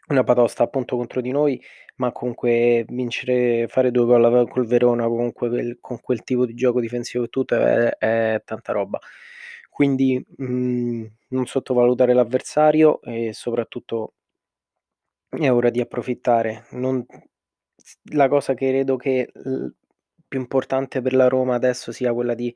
una 0.09 0.23
batosta 0.23 0.63
appunto 0.63 0.95
contro 0.97 1.21
di 1.21 1.31
noi, 1.31 1.61
ma 1.97 2.11
comunque 2.11 2.85
vincere, 2.89 3.67
fare 3.67 3.91
2 3.91 4.05
gol 4.05 4.49
col 4.49 4.65
Verona 4.67 5.05
comunque 5.07 5.77
con 5.81 5.99
quel 6.01 6.23
tipo 6.23 6.45
di 6.45 6.53
gioco 6.53 6.79
difensivo 6.81 7.23
e 7.25 7.27
tutto 7.27 7.55
è 7.55 7.89
è 7.97 8.41
tanta 8.45 8.71
roba. 8.73 8.99
Quindi, 9.77 10.19
mhmm, 10.37 11.05
non 11.27 11.45
sottovalutare 11.45 12.13
l'avversario 12.13 12.99
e 13.03 13.31
soprattutto 13.31 14.13
è 15.29 15.49
ora 15.51 15.69
di 15.69 15.79
approfittare. 15.81 16.65
Non 16.71 17.05
la 18.13 18.27
cosa 18.27 18.53
che 18.53 18.69
credo 18.69 18.95
che 18.97 19.29
l 19.33 19.67
più 20.27 20.39
importante 20.39 21.01
per 21.01 21.13
la 21.13 21.27
Roma 21.29 21.55
adesso 21.55 21.91
sia 21.93 22.13
quella 22.13 22.33
di 22.33 22.53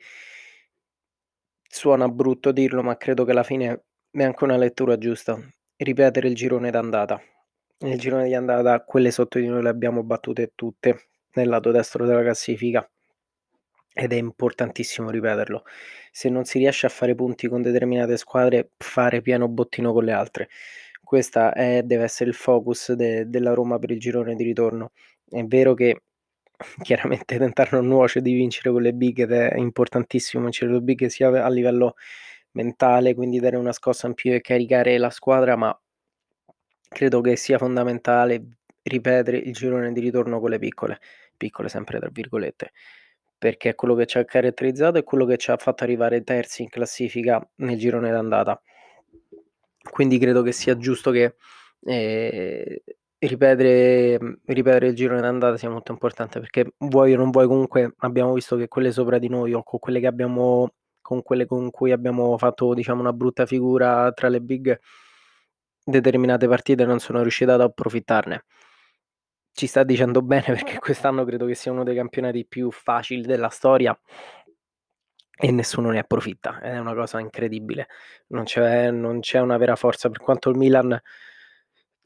suona 1.69 2.07
brutto 2.07 2.51
dirlo, 2.51 2.83
ma 2.83 2.97
credo 2.97 3.23
che 3.25 3.31
alla 3.31 3.43
fine 3.43 3.83
è 4.11 4.23
anche 4.23 4.43
una 4.43 4.57
lettura 4.57 4.97
giusta, 4.97 5.39
ripetere 5.77 6.27
il 6.27 6.35
girone 6.35 6.69
d'andata. 6.71 7.19
Nel 7.79 7.97
girone 7.99 8.25
di 8.27 8.35
andata 8.35 8.83
quelle 8.83 9.11
sotto 9.11 9.39
di 9.39 9.47
noi 9.47 9.63
le 9.63 9.69
abbiamo 9.69 10.03
battute 10.03 10.51
tutte 10.55 11.09
nel 11.33 11.49
lato 11.49 11.71
destro 11.71 12.05
della 12.05 12.21
classifica. 12.21 12.87
Ed 13.93 14.13
è 14.13 14.15
importantissimo 14.15 15.09
ripeterlo. 15.09 15.63
Se 16.11 16.29
non 16.29 16.45
si 16.45 16.59
riesce 16.59 16.85
a 16.85 16.89
fare 16.89 17.13
punti 17.13 17.47
con 17.47 17.61
determinate 17.61 18.15
squadre, 18.17 18.71
fare 18.77 19.21
pieno 19.21 19.47
bottino 19.49 19.91
con 19.91 20.05
le 20.05 20.13
altre. 20.13 20.49
Questa 21.03 21.53
è 21.53 21.83
deve 21.83 22.03
essere 22.03 22.29
il 22.29 22.35
focus 22.35 22.93
de 22.93 23.29
della 23.29 23.53
Roma 23.53 23.79
per 23.79 23.91
il 23.91 23.99
girone 23.99 24.35
di 24.35 24.43
ritorno. 24.43 24.91
È 25.29 25.43
vero 25.43 25.73
che 25.73 26.03
chiaramente 26.83 27.37
tentare 27.37 27.69
non 27.73 27.87
nuoce 27.87 28.21
di 28.21 28.33
vincere 28.33 28.71
con 28.71 28.81
le 28.81 28.93
big 28.93 29.19
ed 29.19 29.31
è 29.31 29.57
importantissimo 29.57 30.43
vincere 30.43 30.71
le 30.71 30.81
big 30.81 31.07
sia 31.07 31.27
a 31.43 31.49
livello 31.49 31.95
mentale, 32.51 33.13
quindi 33.13 33.39
dare 33.39 33.57
una 33.57 33.73
scossa 33.73 34.07
in 34.07 34.13
più 34.13 34.33
e 34.33 34.41
caricare 34.41 34.97
la 34.97 35.09
squadra, 35.09 35.55
ma 35.57 35.77
credo 36.87 37.21
che 37.21 37.35
sia 37.35 37.57
fondamentale 37.57 38.57
ripetere 38.83 39.37
il 39.37 39.53
girone 39.53 39.91
di 39.91 39.99
ritorno 39.99 40.39
con 40.39 40.49
le 40.49 40.59
piccole, 40.59 40.99
piccole 41.37 41.69
sempre 41.69 41.99
tra 41.99 42.09
virgolette 42.11 42.71
perché 43.41 43.69
è 43.69 43.75
quello 43.75 43.95
che 43.95 44.05
ci 44.05 44.19
ha 44.19 44.23
caratterizzato 44.23 44.99
e 44.99 45.03
quello 45.03 45.25
che 45.25 45.37
ci 45.37 45.49
ha 45.49 45.57
fatto 45.57 45.83
arrivare 45.83 46.23
terzi 46.23 46.61
in 46.61 46.69
classifica 46.69 47.41
nel 47.55 47.75
girone 47.75 48.11
d'andata. 48.11 48.61
Quindi 49.89 50.19
credo 50.19 50.43
che 50.43 50.51
sia 50.51 50.77
giusto 50.77 51.09
che, 51.09 51.35
ehm, 51.83 52.75
ripetere 53.17 54.19
ripetere 54.45 54.87
il 54.89 54.95
girone 54.95 55.21
d'andata 55.21 55.57
sia 55.57 55.71
molto 55.71 55.91
importante, 55.91 56.39
perché 56.39 56.73
vuoi 56.77 57.13
o 57.15 57.17
non 57.17 57.31
vuoi 57.31 57.47
comunque 57.47 57.93
abbiamo 57.99 58.33
visto 58.33 58.55
che 58.57 58.67
quelle 58.67 58.91
sopra 58.91 59.17
di 59.17 59.27
noi 59.27 59.53
o 59.53 59.63
con 59.63 59.79
quelle 59.79 60.05
abbiamo 60.05 60.69
con 61.01 61.23
quelle 61.23 61.47
con 61.47 61.71
cui 61.71 61.91
abbiamo 61.91 62.37
fatto 62.37 62.75
diciamo 62.75 63.01
una 63.01 63.11
brutta 63.13 63.47
figura 63.47 64.11
tra 64.13 64.29
le 64.29 64.39
big, 64.39 64.79
determinate 65.83 66.47
partite 66.47 66.85
non 66.85 66.99
sono 66.99 67.21
riuscite 67.21 67.51
ad 67.51 67.61
approfittarne 67.61 68.43
ci 69.53 69.67
sta 69.67 69.83
dicendo 69.83 70.21
bene 70.21 70.45
perché 70.53 70.79
quest'anno 70.79 71.23
credo 71.25 71.45
che 71.45 71.55
sia 71.55 71.71
uno 71.71 71.83
dei 71.83 71.95
campionati 71.95 72.45
più 72.45 72.71
facili 72.71 73.21
della 73.21 73.49
storia 73.49 73.97
e 75.37 75.51
nessuno 75.51 75.89
ne 75.89 75.99
approfitta. 75.99 76.59
È 76.59 76.77
una 76.77 76.93
cosa 76.93 77.19
incredibile. 77.19 77.87
Non 78.27 78.43
c'è 78.45 78.91
non 78.91 79.19
c'è 79.19 79.39
una 79.39 79.57
vera 79.57 79.75
forza. 79.75 80.09
Per 80.09 80.19
quanto 80.19 80.49
il 80.49 80.57
Milan 80.57 80.99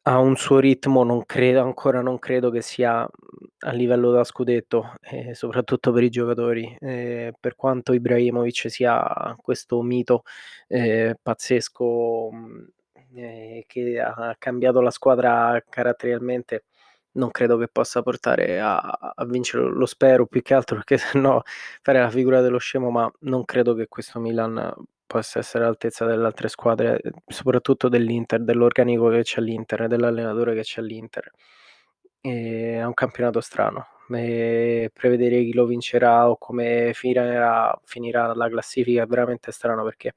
ha 0.08 0.20
un 0.20 0.36
suo 0.36 0.60
ritmo, 0.60 1.04
non 1.04 1.26
credo 1.26 1.62
ancora 1.62 2.02
non 2.02 2.20
credo 2.20 2.52
che 2.52 2.62
sia, 2.62 3.02
mhmm, 3.02 3.48
a 3.60 3.72
livello 3.72 4.12
da 4.12 4.24
scudetto, 4.24 4.94
e 5.02 5.34
soprattutto 5.34 5.92
per 5.92 6.04
i 6.04 6.10
giocatori. 6.10 6.76
Ehm, 6.80 7.32
per 7.40 7.56
quanto 7.56 7.92
Ibrahimovic 7.94 8.70
sia 8.70 9.36
questo 9.42 9.82
mito, 9.82 10.24
ehm, 10.68 11.16
pazzesco, 11.22 12.30
mhmm, 12.32 12.68
eh, 13.16 13.64
che 13.68 14.00
ha 14.00 14.36
cambiato 14.38 14.80
la 14.82 14.92
squadra 14.92 15.60
caratterialmente, 15.68 16.66
non 17.16 17.32
credo 17.32 17.58
che 17.58 17.68
possa 17.68 18.02
portare 18.02 18.60
a, 18.60 18.78
a 18.78 19.26
vincere, 19.26 19.64
lo 19.70 19.86
spero 19.86 20.26
più 20.26 20.42
che 20.42 20.54
altro 20.54 20.76
perché 20.78 20.98
se 21.00 21.18
no 21.20 21.44
fare 21.82 22.00
la 22.00 22.10
figura 22.10 22.42
dello 22.42 22.58
scemo, 22.58 22.90
ma 22.90 23.12
non 23.22 23.46
credo 23.46 23.74
che 23.74 23.88
questo 23.88 24.20
Milan 24.20 24.74
possa 25.08 25.40
essere 25.40 25.64
all'altezza 25.64 26.06
delle 26.06 26.26
altre 26.26 26.48
squadre, 26.50 27.00
soprattutto 27.28 27.90
dell'Inter, 27.90 28.44
dell'organico 28.44 29.10
che 29.10 29.22
c'è 29.24 29.40
all'Inter, 29.40 29.88
dell'allenatore 29.88 30.56
che 30.56 30.62
c'è 30.62 30.82
all'Inter. 30.82 31.32
E 32.22 32.76
è 32.78 32.84
un 32.86 32.94
campionato 32.94 33.40
strano. 33.40 33.88
E 34.10 34.90
prevedere 34.94 35.44
chi 35.44 35.54
lo 35.54 35.66
vincerà 35.66 36.30
o 36.30 36.38
come 36.38 36.92
finirà, 36.94 37.80
finirà 37.84 38.34
la 38.36 38.50
classifica 38.50 39.04
è 39.04 39.06
veramente 39.08 39.52
strano 39.52 39.84
perché 39.84 40.14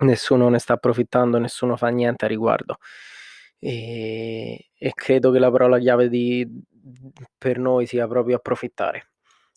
nessuno 0.00 0.48
ne 0.48 0.58
sta 0.58 0.74
approfittando, 0.74 1.38
nessuno 1.38 1.76
fa 1.76 1.88
niente 1.88 2.24
a 2.24 2.28
riguardo. 2.28 2.78
E, 3.60 4.68
e 4.76 4.92
credo 4.94 5.30
che 5.30 5.38
la 5.38 5.50
parola 5.50 5.78
chiave 5.78 6.08
di, 6.08 6.46
per 7.36 7.58
noi 7.58 7.86
sia 7.86 8.06
proprio 8.06 8.36
approfittare. 8.36 9.10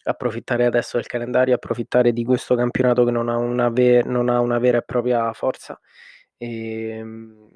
Approfittare 0.03 0.65
adesso 0.65 0.97
del 0.97 1.05
calendario, 1.05 1.53
approfittare 1.53 2.11
di 2.11 2.23
questo 2.23 2.55
campionato 2.55 3.03
che 3.05 3.11
non 3.11 3.29
ha 3.29 3.37
una, 3.37 3.69
ver- 3.69 4.05
non 4.05 4.29
ha 4.29 4.39
una 4.39 4.57
vera 4.57 4.79
e 4.79 4.83
propria 4.83 5.31
forza 5.33 5.79
e 6.37 6.89
ehm, 6.97 7.49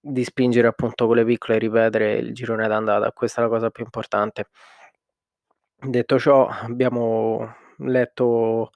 di 0.00 0.24
spingere 0.24 0.66
appunto 0.66 1.06
con 1.06 1.16
le 1.16 1.24
piccole 1.24 1.56
e 1.56 1.60
ripetere 1.60 2.16
il 2.16 2.34
girone 2.34 2.66
d'andata. 2.66 3.12
Questa 3.12 3.40
è 3.40 3.44
la 3.44 3.50
cosa 3.50 3.70
più 3.70 3.84
importante. 3.84 4.48
Detto 5.80 6.18
ciò, 6.18 6.48
abbiamo 6.48 7.54
letto 7.78 8.70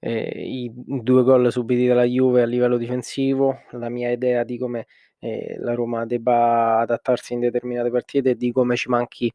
eh, 0.00 0.32
i 0.44 0.72
due 0.74 1.22
gol 1.22 1.52
subiti 1.52 1.86
dalla 1.86 2.02
Juve 2.04 2.42
a 2.42 2.46
livello 2.46 2.76
difensivo, 2.76 3.62
la 3.70 3.88
mia 3.88 4.10
idea 4.10 4.42
di 4.42 4.58
come 4.58 4.86
eh, 5.20 5.56
la 5.58 5.74
Roma 5.74 6.06
debba 6.06 6.78
adattarsi 6.80 7.34
in 7.34 7.40
determinate 7.40 7.90
partite 7.90 8.30
e 8.30 8.36
di 8.36 8.52
come 8.52 8.76
ci 8.76 8.88
manchi 8.88 9.32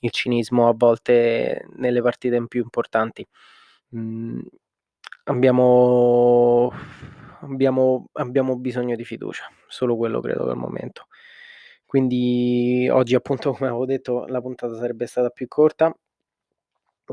il 0.00 0.10
cinismo 0.10 0.68
a 0.68 0.74
volte 0.76 1.66
nelle 1.76 2.02
partite 2.02 2.44
più 2.48 2.62
importanti. 2.62 3.26
Mm, 3.96 4.40
abbiamo, 5.24 6.72
abbiamo, 7.40 8.08
abbiamo 8.12 8.56
bisogno 8.56 8.96
di 8.96 9.04
fiducia, 9.04 9.44
solo 9.68 9.96
quello 9.96 10.20
credo 10.20 10.44
che 10.44 10.50
al 10.50 10.56
momento. 10.56 11.06
Quindi 11.86 12.88
oggi 12.90 13.14
appunto 13.14 13.52
come 13.54 13.68
avevo 13.68 13.86
detto 13.86 14.26
la 14.26 14.40
puntata 14.40 14.76
sarebbe 14.76 15.06
stata 15.06 15.30
più 15.30 15.46
corta, 15.48 15.94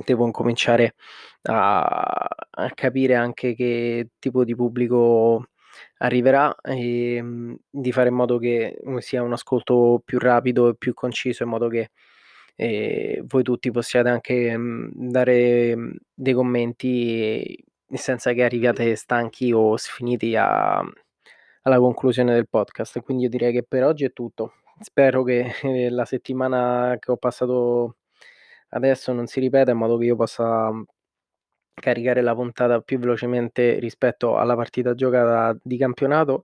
devo 0.06 0.26
incominciare 0.26 0.96
a, 1.44 1.82
a 1.82 2.70
capire 2.74 3.16
anche 3.16 3.54
che 3.54 4.10
tipo 4.20 4.44
di 4.44 4.56
pubblico 4.56 5.48
arriverà 5.98 6.56
e 6.62 7.16
ehm, 7.16 7.58
di 7.70 7.92
fare 7.92 8.10
in 8.10 8.16
modo 8.16 8.38
che 8.38 8.80
sia 9.00 9.22
un 9.24 9.34
ascolto 9.34 10.02
più 10.04 10.20
rapido 10.20 10.70
e 10.70 10.76
più 10.76 10.94
conciso 10.94 11.44
in 11.44 11.50
modo 11.50 11.68
che 11.68 11.90
eh, 12.56 13.22
voi 13.26 13.44
tutti 13.44 13.72
possiate 13.72 14.10
anche 14.10 14.56
mh, 14.58 14.92
dare 14.96 15.76
mh, 15.76 15.96
dei 16.14 16.34
commenti 16.34 17.64
senza 17.94 18.34
che 18.34 18.44
arriviate 18.44 18.96
stanchi 18.96 19.52
o 19.52 19.78
sfiniti 19.78 20.36
a, 20.36 20.84
alla 21.64 21.78
conclusione 21.80 22.34
del 22.34 22.48
podcast. 22.50 23.00
Quindi 23.02 23.24
io 23.24 23.30
direi 23.30 23.52
che 23.54 23.64
per 23.64 23.84
oggi 23.84 24.06
è 24.06 24.14
tutto. 24.14 24.54
Spero 24.80 25.24
che 25.24 25.54
eh, 25.64 25.90
la 25.90 26.06
settimana 26.06 26.98
che 27.00 27.12
ho 27.12 27.18
passato 27.18 27.98
adesso 28.70 29.14
non 29.14 29.28
si 29.28 29.40
ripeta 29.40 29.72
in 29.72 29.78
modo 29.78 29.98
che 29.98 30.06
io 30.06 30.16
possa 30.16 30.72
mhmm, 30.72 30.84
caricare 31.74 32.22
la 32.22 32.36
puntata 32.36 32.82
più 32.82 33.00
velocemente 33.00 33.80
rispetto 33.80 34.38
alla 34.38 34.56
partita 34.56 34.94
giocata 34.96 35.58
di 35.62 35.78
campionato 35.78 36.44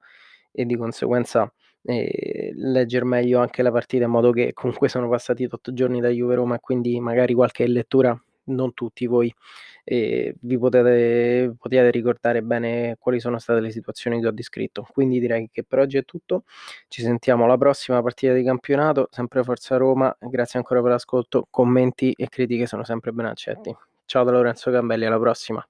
e 0.51 0.65
di 0.65 0.75
conseguenza 0.75 1.51
eh, 1.83 2.51
leggere 2.55 3.05
meglio 3.05 3.39
anche 3.39 3.61
la 3.61 3.71
partita 3.71 4.05
in 4.05 4.11
modo 4.11 4.31
che 4.31 4.53
comunque 4.53 4.89
sono 4.89 5.07
passati 5.09 5.45
8 5.49 5.73
giorni 5.73 6.01
da 6.01 6.09
Juve 6.09 6.35
Roma 6.35 6.55
e 6.55 6.59
quindi 6.59 6.99
magari 6.99 7.33
qualche 7.33 7.67
lettura 7.67 8.19
non 8.45 8.73
tutti 8.73 9.05
voi 9.05 9.33
eh, 9.91 10.35
vi 10.41 10.57
potete, 10.59 11.55
potete 11.57 11.89
ricordare 11.89 12.43
bene 12.43 12.95
quali 12.99 13.19
sono 13.19 13.39
state 13.39 13.59
le 13.59 13.71
situazioni 13.71 14.21
che 14.21 14.27
ho 14.27 14.31
descritto. 14.31 14.85
Quindi 14.91 15.19
direi 15.19 15.49
che 15.51 15.63
per 15.63 15.79
oggi 15.79 15.97
è 15.97 16.05
tutto. 16.05 16.43
Ci 16.87 17.01
sentiamo 17.01 17.45
alla 17.45 17.57
prossima 17.57 17.99
partita 18.03 18.33
di 18.33 18.43
campionato. 18.43 19.07
Sempre 19.09 19.43
Forza 19.43 19.77
Roma. 19.77 20.15
Grazie 20.19 20.59
ancora 20.59 20.81
per 20.81 20.91
l'ascolto. 20.91 21.47
Commenti 21.49 22.13
e 22.15 22.27
critiche 22.29 22.67
sono 22.67 22.83
sempre 22.83 23.11
ben 23.11 23.25
accetti. 23.25 23.75
Ciao 24.09 24.23
da 24.23 24.31
Lorenzo 24.31 24.71
Gambelli, 24.71 25.05
alla 25.05 25.19
prossima. 25.19 25.63